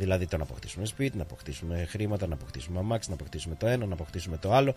[0.00, 3.86] Δηλαδή το να αποκτήσουμε σπίτι, να αποκτήσουμε χρήματα, να αποκτήσουμε αμάξι, να αποκτήσουμε το ένα,
[3.86, 4.74] να αποκτήσουμε το άλλο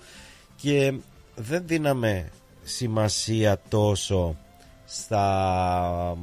[0.55, 0.93] και
[1.35, 2.29] δεν δίναμε
[2.63, 4.37] σημασία τόσο
[4.85, 6.17] στα,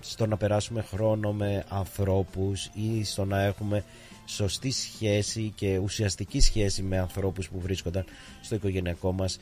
[0.00, 3.84] στο να περάσουμε χρόνο με ανθρώπους ή στο να έχουμε
[4.26, 8.04] σωστή σχέση και ουσιαστική σχέση με ανθρώπους που βρίσκονταν
[8.42, 9.38] στο οικογενειακό μας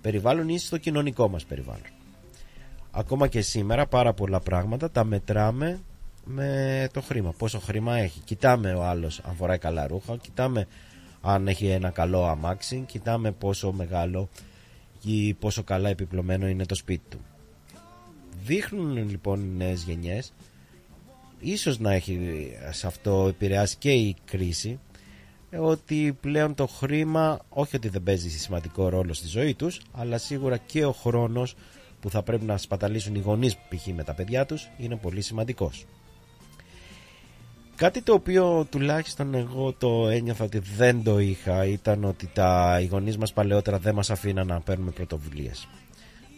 [0.00, 1.90] περιβάλλον ή στο κοινωνικό μας περιβάλλον.
[2.90, 5.80] Ακόμα και σήμερα πάρα πολλά πράγματα τα μετράμε
[6.24, 7.32] με το χρήμα.
[7.32, 8.20] Πόσο χρήμα έχει.
[8.20, 10.66] Κοιτάμε ο άλλος αν φοράει καλά ρούχα, κοιτάμε
[11.20, 14.28] αν έχει ένα καλό αμάξι, κοιτάμε πόσο μεγάλο
[15.02, 17.20] ή πόσο καλά επιπλωμένο είναι το σπίτι του.
[18.44, 20.32] Δείχνουν λοιπόν οι νέες γενιές
[21.40, 24.78] ίσως να έχει σε αυτό επηρεάσει και η κρίση
[25.58, 30.56] ότι πλέον το χρήμα όχι ότι δεν παίζει σημαντικό ρόλο στη ζωή τους αλλά σίγουρα
[30.56, 31.54] και ο χρόνος
[32.00, 33.86] που θα πρέπει να σπαταλήσουν οι γονείς π.χ.
[33.86, 35.86] με τα παιδιά τους είναι πολύ σημαντικός.
[37.76, 42.86] Κάτι το οποίο τουλάχιστον εγώ το ένιωθα ότι δεν το είχα ήταν ότι τα, οι
[42.86, 45.68] γονείς μας παλαιότερα δεν μας αφήναν να παίρνουμε πρωτοβουλίες.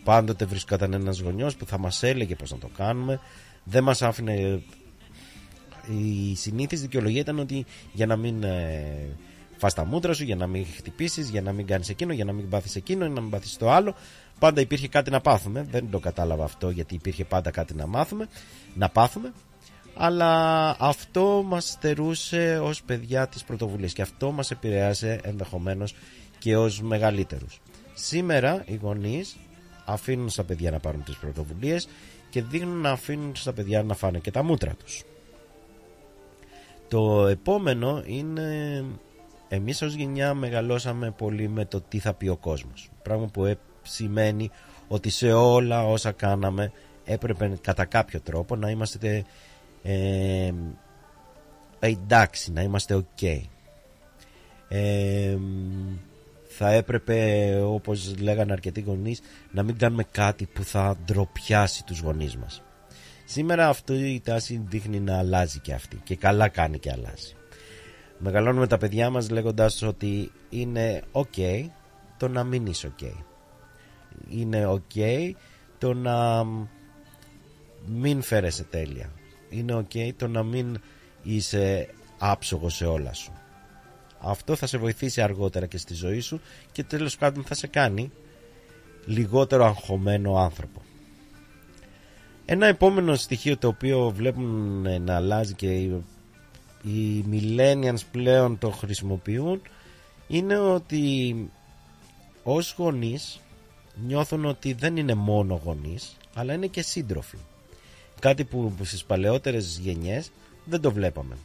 [0.04, 3.20] Πάντοτε βρισκόταν ένας γονιός που θα μας έλεγε πώς να το κάνουμε,
[3.64, 4.62] δεν μας άφηνε...
[5.88, 9.08] Η συνήθις δικαιολογία ήταν ότι για να μην ε,
[9.56, 12.32] φας τα μούτρα σου, για να μην χτυπήσεις, για να μην κάνεις εκείνο, για να
[12.32, 13.94] μην πάθεις εκείνο, για να μην πάθεις το άλλο.
[14.38, 15.66] Πάντα υπήρχε κάτι να πάθουμε.
[15.70, 18.28] Δεν το κατάλαβα αυτό γιατί υπήρχε πάντα κάτι να μάθουμε,
[18.74, 19.32] να πάθουμε
[19.96, 25.94] αλλά αυτό μας στερούσε ως παιδιά της πρωτοβουλίας και αυτό μας επηρεάσε ενδεχομένως
[26.38, 27.60] και ως μεγαλύτερους.
[27.94, 29.36] Σήμερα οι γονείς
[29.84, 31.88] αφήνουν στα παιδιά να πάρουν τις πρωτοβουλίες
[32.30, 35.02] και δείχνουν να αφήνουν στα παιδιά να φάνε και τα μούτρα τους.
[36.88, 38.84] Το επόμενο είναι
[39.48, 42.90] εμείς ως γενιά μεγαλώσαμε πολύ με το τι θα πει ο κόσμος.
[43.02, 44.50] Πράγμα που σημαίνει
[44.88, 46.72] ότι σε όλα όσα κάναμε
[47.04, 49.24] έπρεπε κατά κάποιο τρόπο να είμαστε
[49.88, 50.52] ε,
[51.78, 53.40] εντάξει να είμαστε ok.
[54.68, 55.36] Ε,
[56.48, 62.36] θα έπρεπε όπως λέγανε αρκετοί γονείς να μην κάνουμε κάτι που θα ντροπιάσει τους γονείς
[62.36, 62.62] μας.
[63.24, 67.34] Σήμερα αυτή η τάση δείχνει να αλλάζει και αυτή και καλά κάνει και αλλάζει.
[68.18, 71.66] Μεγαλώνουμε τα παιδιά μας λέγοντας ότι είναι ok
[72.16, 73.10] το να μην είσαι ok.
[74.28, 75.30] Είναι ok
[75.78, 76.44] το να
[77.86, 79.10] μην φέρεσαι τέλεια
[79.48, 80.80] είναι ok το να μην
[81.22, 83.32] είσαι άψογος σε όλα σου.
[84.20, 86.40] Αυτό θα σε βοηθήσει αργότερα και στη ζωή σου
[86.72, 88.10] και τέλος πάντων θα σε κάνει
[89.06, 90.82] λιγότερο αγχωμένο άνθρωπο.
[92.44, 95.72] Ένα επόμενο στοιχείο το οποίο βλέπουν να αλλάζει και
[96.82, 99.60] οι millennials πλέον το χρησιμοποιούν
[100.26, 101.34] είναι ότι
[102.42, 103.40] ως γονείς
[104.06, 107.36] νιώθουν ότι δεν είναι μόνο γονείς αλλά είναι και σύντροφοι.
[108.20, 110.30] Κάτι που στις παλαιότερες γενιές
[110.64, 111.36] δεν το βλέπαμε.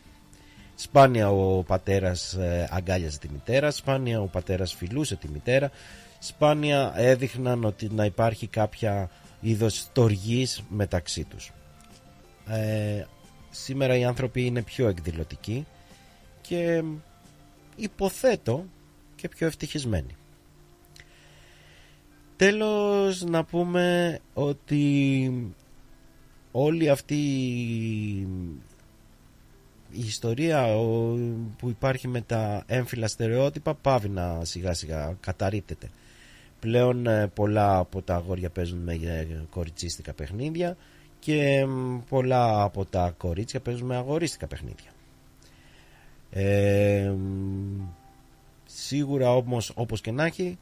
[0.76, 5.72] Σπάνια ο πατέρας ε, αγκάλιαζε τη μητέρα, σπάνια ο πατέρας φιλούσε τη μητέρα,
[6.20, 9.10] σπάνια έδειχναν ότι να υπάρχει κάποια
[9.42, 11.52] είδος τοργής μεταξύ τους.
[12.48, 13.04] Ε,
[13.52, 15.66] σήμερα οι άνθρωποι είναι πιο εκδηλωτικοί
[16.42, 16.84] και
[17.76, 18.66] υποθέτω
[19.16, 20.16] και πιο ευτυχισμένοι.
[22.36, 25.54] τέλος να πούμε ότι
[26.52, 27.16] όλη αυτή
[29.92, 31.18] η ιστορία ο-
[31.58, 35.90] που υπάρχει με τα έμφυλα στερεότυπα πάβει να σιγά σιγά καταρρύπτεται.
[36.60, 40.78] Πλέον ε, πολλά από τα αγόρια παίζουν με ε, κοριτσίστικα παιχνίδια
[41.20, 44.90] και μ, πολλά από τα κορίτσια παίζουν με αγορίστικα παιχνίδια.
[46.32, 47.82] Ε, μ,
[48.66, 50.58] σίγουρα όμως όπως και να έχει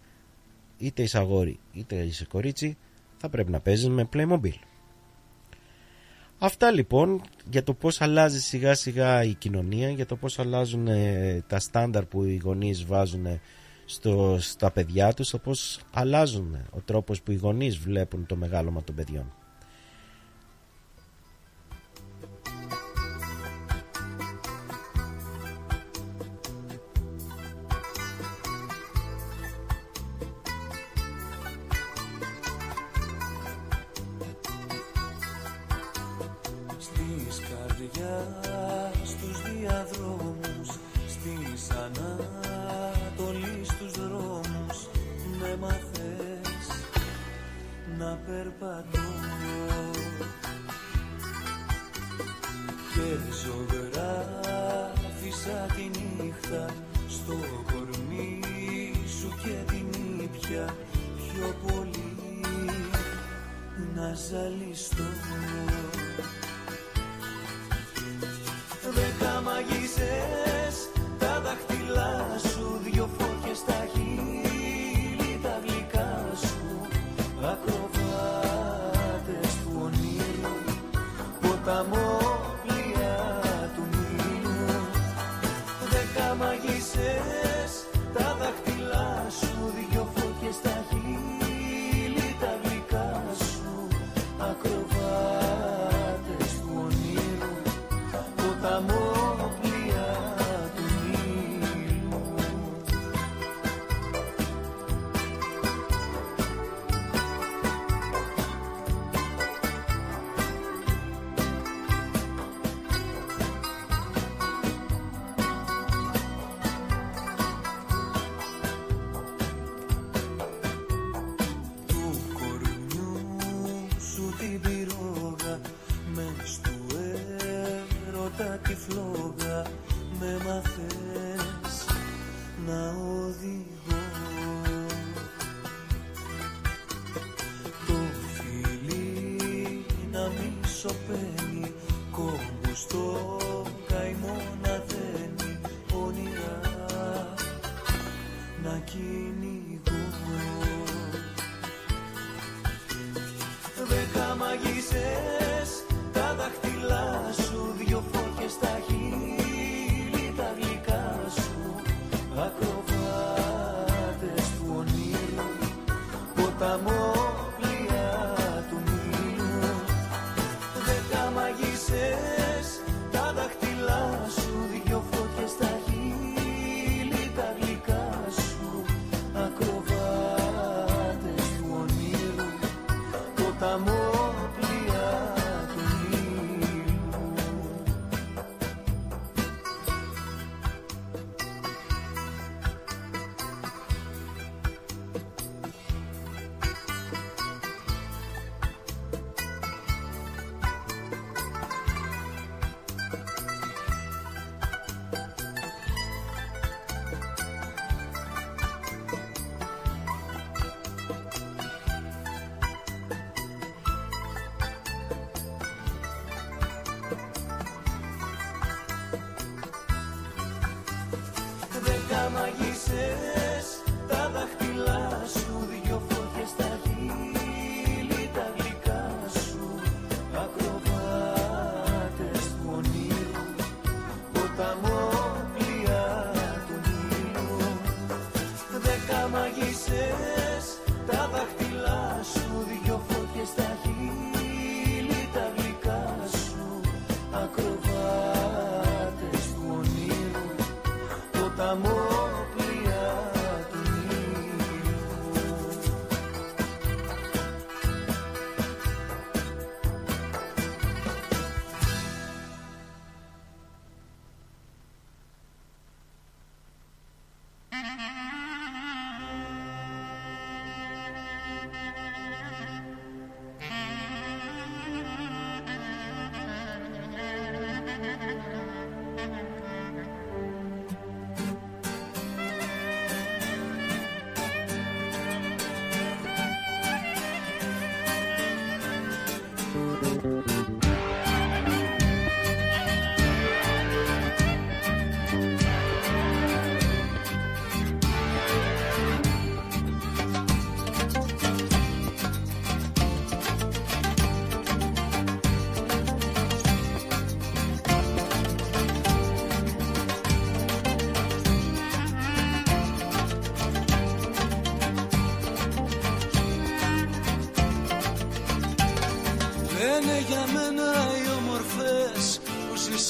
[0.77, 2.77] είτε είσαι αγόρι είτε είσαι κορίτσι
[3.17, 4.53] θα πρέπει να παίζεις με Playmobil.
[6.41, 11.43] Αυτά λοιπόν για το πώς αλλάζει σιγά σιγά η κοινωνία, για το πώς αλλάζουν ε,
[11.47, 13.41] τα στάνταρ που οι γονείς βάζουν ε,
[13.85, 18.35] στο, στα παιδιά τους, το πώς αλλάζουν ε, ο τρόπος που οι γονείς βλέπουν το
[18.35, 19.33] μεγάλωμα των παιδιών.
[48.30, 49.07] Περπατώ.
[52.93, 53.10] Και
[53.41, 54.39] ζωγράφισα
[55.76, 56.64] τη νύχτα
[57.07, 57.35] Στο
[57.72, 58.34] κορμί
[59.19, 59.89] σου και την
[60.23, 60.65] ήπια
[61.18, 62.07] Πιο πολύ.
[63.95, 65.03] Να ζαλιστώ.
[68.93, 70.38] Δέκα μαγισσές,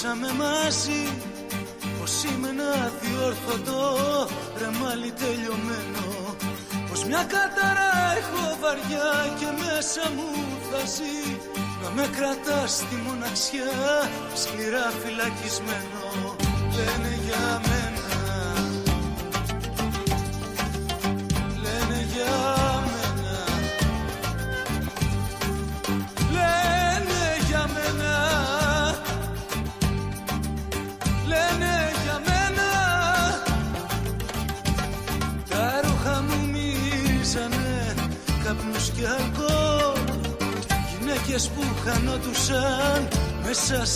[0.09, 1.03] ζήσαμε μαζί.
[1.99, 3.81] Πως είμαι ένα διόρθωτο
[4.57, 6.05] ρεμάλι τελειωμένο.
[6.89, 10.29] Πως μια κατάρα έχω βαριά και μέσα μου
[10.69, 11.19] θα ζει.
[11.83, 13.73] Να με κρατάς στη μοναξιά
[14.41, 15.88] σκληρά φυλακισμένο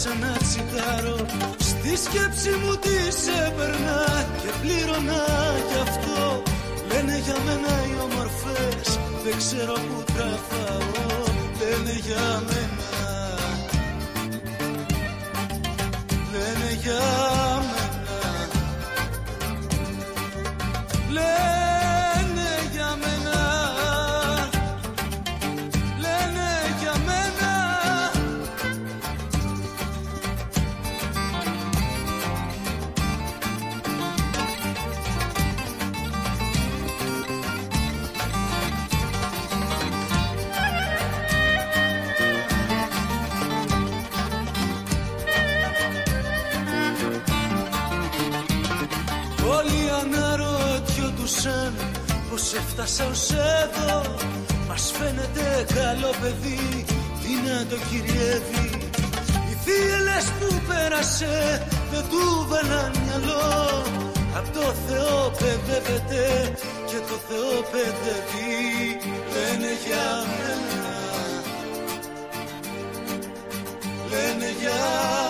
[0.03, 1.17] σε ένα τσιγάρο.
[1.57, 5.23] Στη σκέψη μου τις έπαιρνα και πλήρωνα
[5.69, 6.41] γι' αυτό.
[6.89, 11.23] Λένε για μένα οι όμορφες, δεν ξέρω που τραβάω.
[11.59, 12.89] Λένε για μένα.
[16.33, 17.32] Λένε για
[52.55, 54.01] έφτασα ως εδώ
[54.67, 56.85] Μας φαίνεται καλό παιδί,
[57.21, 58.69] τι να το κυριεύει.
[59.49, 63.83] Οι θύελες που πέρασε δεν του βαλάν μυαλό.
[64.37, 66.55] Απ' το Θεό παιδεύεται
[66.89, 68.53] και το Θεό παιδεύει.
[69.33, 70.07] Λένε για
[70.37, 70.83] μένα
[74.09, 75.22] Λένε για μένα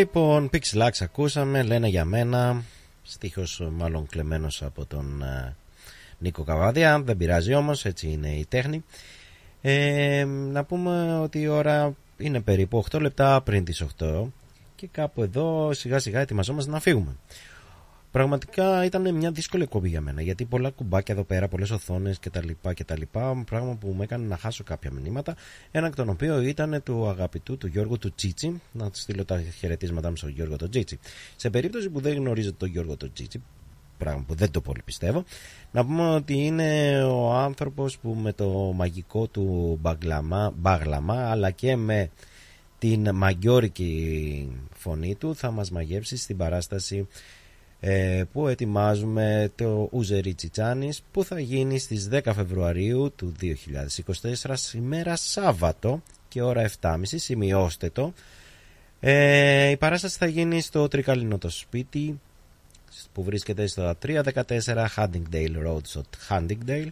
[0.00, 2.62] Λοιπόν, Pixelax ακούσαμε, λένε για μένα,
[3.02, 5.56] στίχος μάλλον κλεμμένος από τον ε,
[6.18, 8.84] Νίκο Καβάδια, δεν πειράζει όμως, έτσι είναι η τέχνη.
[9.60, 14.24] Ε, να πούμε ότι η ώρα είναι περίπου 8 λεπτά πριν τις 8
[14.76, 17.16] και κάπου εδώ σιγά σιγά ετοιμαζόμαστε να φύγουμε.
[18.10, 22.48] Πραγματικά ήταν μια δύσκολη εκπομπή για μένα γιατί πολλά κουμπάκια εδώ πέρα, πολλές οθόνες κτλ.
[22.74, 23.02] κτλ.
[23.44, 25.36] Πράγμα που με έκανε να χάσω κάποια μηνύματα.
[25.70, 28.60] Ένα εκ των οποίων ήταν του αγαπητού του Γιώργου του Τσίτσι.
[28.72, 30.98] Να του στείλω τα χαιρετίσματά μου στον Γιώργο του Τσίτσι.
[31.36, 33.42] Σε περίπτωση που δεν γνωρίζετε τον Γιώργο του Τσίτσι,
[33.98, 35.24] πράγμα που δεν το πολύ πιστεύω,
[35.72, 41.76] να πούμε ότι είναι ο άνθρωπος που με το μαγικό του μπαγλαμά, μπαγλαμά αλλά και
[41.76, 42.10] με
[42.78, 47.04] την μαγκιόρικη φωνή του θα μας μαγεύσει στην παράσταση ε,
[48.32, 56.02] που ετοιμάζουμε το Ουζερί Τσιτσάνης που θα γίνει στις 10 Φεβρουαρίου του 2024 σήμερα Σάββατο
[56.28, 58.12] και ώρα 7.30 σημειώστε το.
[59.00, 62.20] Ε, η παράσταση θα γίνει στο Τρικαλινό το σπίτι
[63.12, 64.32] που βρίσκεται στο 314
[64.96, 66.88] Huntingdale Road στο Huntingdale.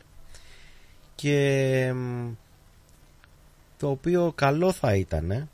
[1.14, 1.92] Και
[3.76, 5.48] το οποίο καλό θα ήταν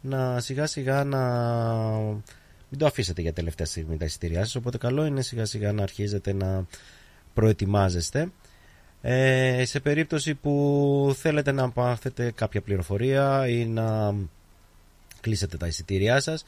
[0.00, 1.20] να σιγά σιγά να
[2.72, 5.82] μην το αφήσετε για τελευταία στιγμή τα εισιτήριά σας οπότε καλό είναι σιγά σιγά να
[5.82, 6.66] αρχίζετε να
[7.34, 8.30] προετοιμάζεστε.
[9.02, 14.14] Ε, σε περίπτωση που θέλετε να πάθετε κάποια πληροφορία ή να
[15.20, 16.44] κλείσετε τα εισιτήριά σας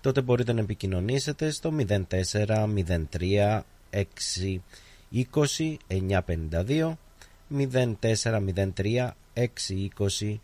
[0.00, 1.74] τότε μπορείτε να επικοινωνήσετε στο
[2.08, 4.04] 0403 6
[5.12, 6.92] 20 952
[7.50, 9.48] 0403 6
[9.98, 10.36] 20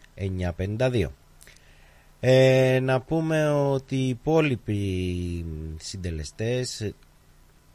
[0.57, 1.07] 952
[2.27, 5.45] ε, να πούμε ότι οι υπόλοιποι
[5.79, 6.93] συντελεστές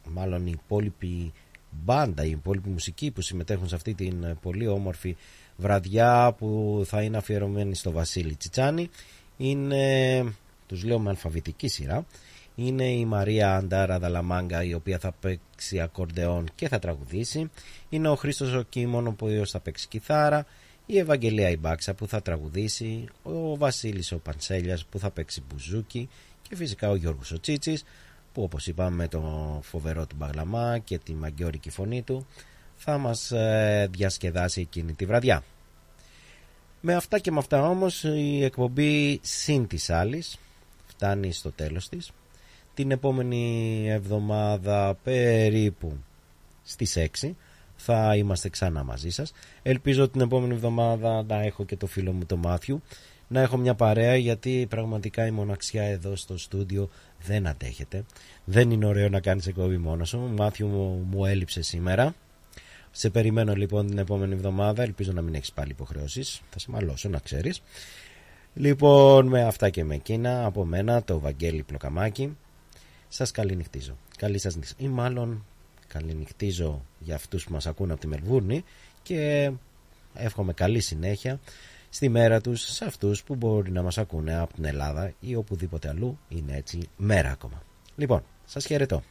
[0.03, 1.33] μάλλον η υπόλοιπη
[1.69, 5.15] μπάντα, η υπόλοιπη μουσική που συμμετέχουν σε αυτή την πολύ όμορφη
[5.57, 8.89] βραδιά που θα είναι αφιερωμένη στο Βασίλη Τσιτσάνη
[9.37, 10.23] είναι,
[10.67, 12.05] τους λέω με αλφαβητική σειρά,
[12.55, 17.51] είναι η Μαρία Αντάρα Δαλαμάγκα η οποία θα παίξει ακορντεόν και θα τραγουδήσει.
[17.89, 20.45] Είναι ο Χρήστος ο Κίμων που θα παίξει κιθάρα.
[20.91, 23.05] Η Ευαγγελία Ιμπάξα που θα τραγουδήσει.
[23.23, 26.09] Ο Βασίλης ο Πανσέλιας που θα παίξει μπουζούκι.
[26.41, 27.83] Και φυσικά ο Γιώργος ο Τσίτσης
[28.33, 29.21] που όπως είπαμε με το
[29.63, 32.27] φοβερό του Μπαγλαμά και τη μαγκιόρικη φωνή του
[32.75, 35.43] θα μας ε, διασκεδάσει εκείνη τη βραδιά.
[36.81, 40.37] Με αυτά και με αυτά όμως η εκπομπή συν της άλλης
[40.87, 42.11] φτάνει στο τέλος της.
[42.73, 45.97] Την επόμενη εβδομάδα περίπου
[46.63, 47.31] στις 6
[47.81, 49.31] θα είμαστε ξανά μαζί σας.
[49.61, 52.81] Ελπίζω την επόμενη εβδομάδα να έχω και το φίλο μου το Μάθιου
[53.31, 56.89] να έχω μια παρέα γιατί πραγματικά η μοναξιά εδώ στο στούντιο
[57.25, 58.03] δεν αντέχεται.
[58.45, 60.33] Δεν είναι ωραίο να κάνεις εκπομπή μόνος σου.
[60.37, 62.15] Μάθιου μου, μου έλειψε σήμερα.
[62.91, 64.83] Σε περιμένω λοιπόν την επόμενη εβδομάδα.
[64.83, 66.41] Ελπίζω να μην έχεις πάλι υποχρεώσεις.
[66.49, 67.61] Θα σε μαλώσω, να ξέρεις.
[68.53, 72.37] Λοιπόν, με αυτά και με εκείνα, από μένα το Βαγγέλη Πλοκαμάκη,
[73.07, 73.97] σας καληνυχτίζω.
[74.17, 74.73] Καλή σας νύχτα.
[74.77, 75.45] Ή μάλλον
[75.89, 78.63] καληνυχτίζω για αυτούς που μας ακούν από τη Μελβούρνη
[79.03, 79.51] και
[80.13, 81.39] εύχομαι καλή συνέχεια
[81.89, 85.89] στη μέρα τους σε αυτούς που μπορεί να μας ακούνε από την Ελλάδα ή οπουδήποτε
[85.89, 87.63] αλλού είναι έτσι μέρα ακόμα.
[87.95, 89.03] Λοιπόν, σας χαιρετώ.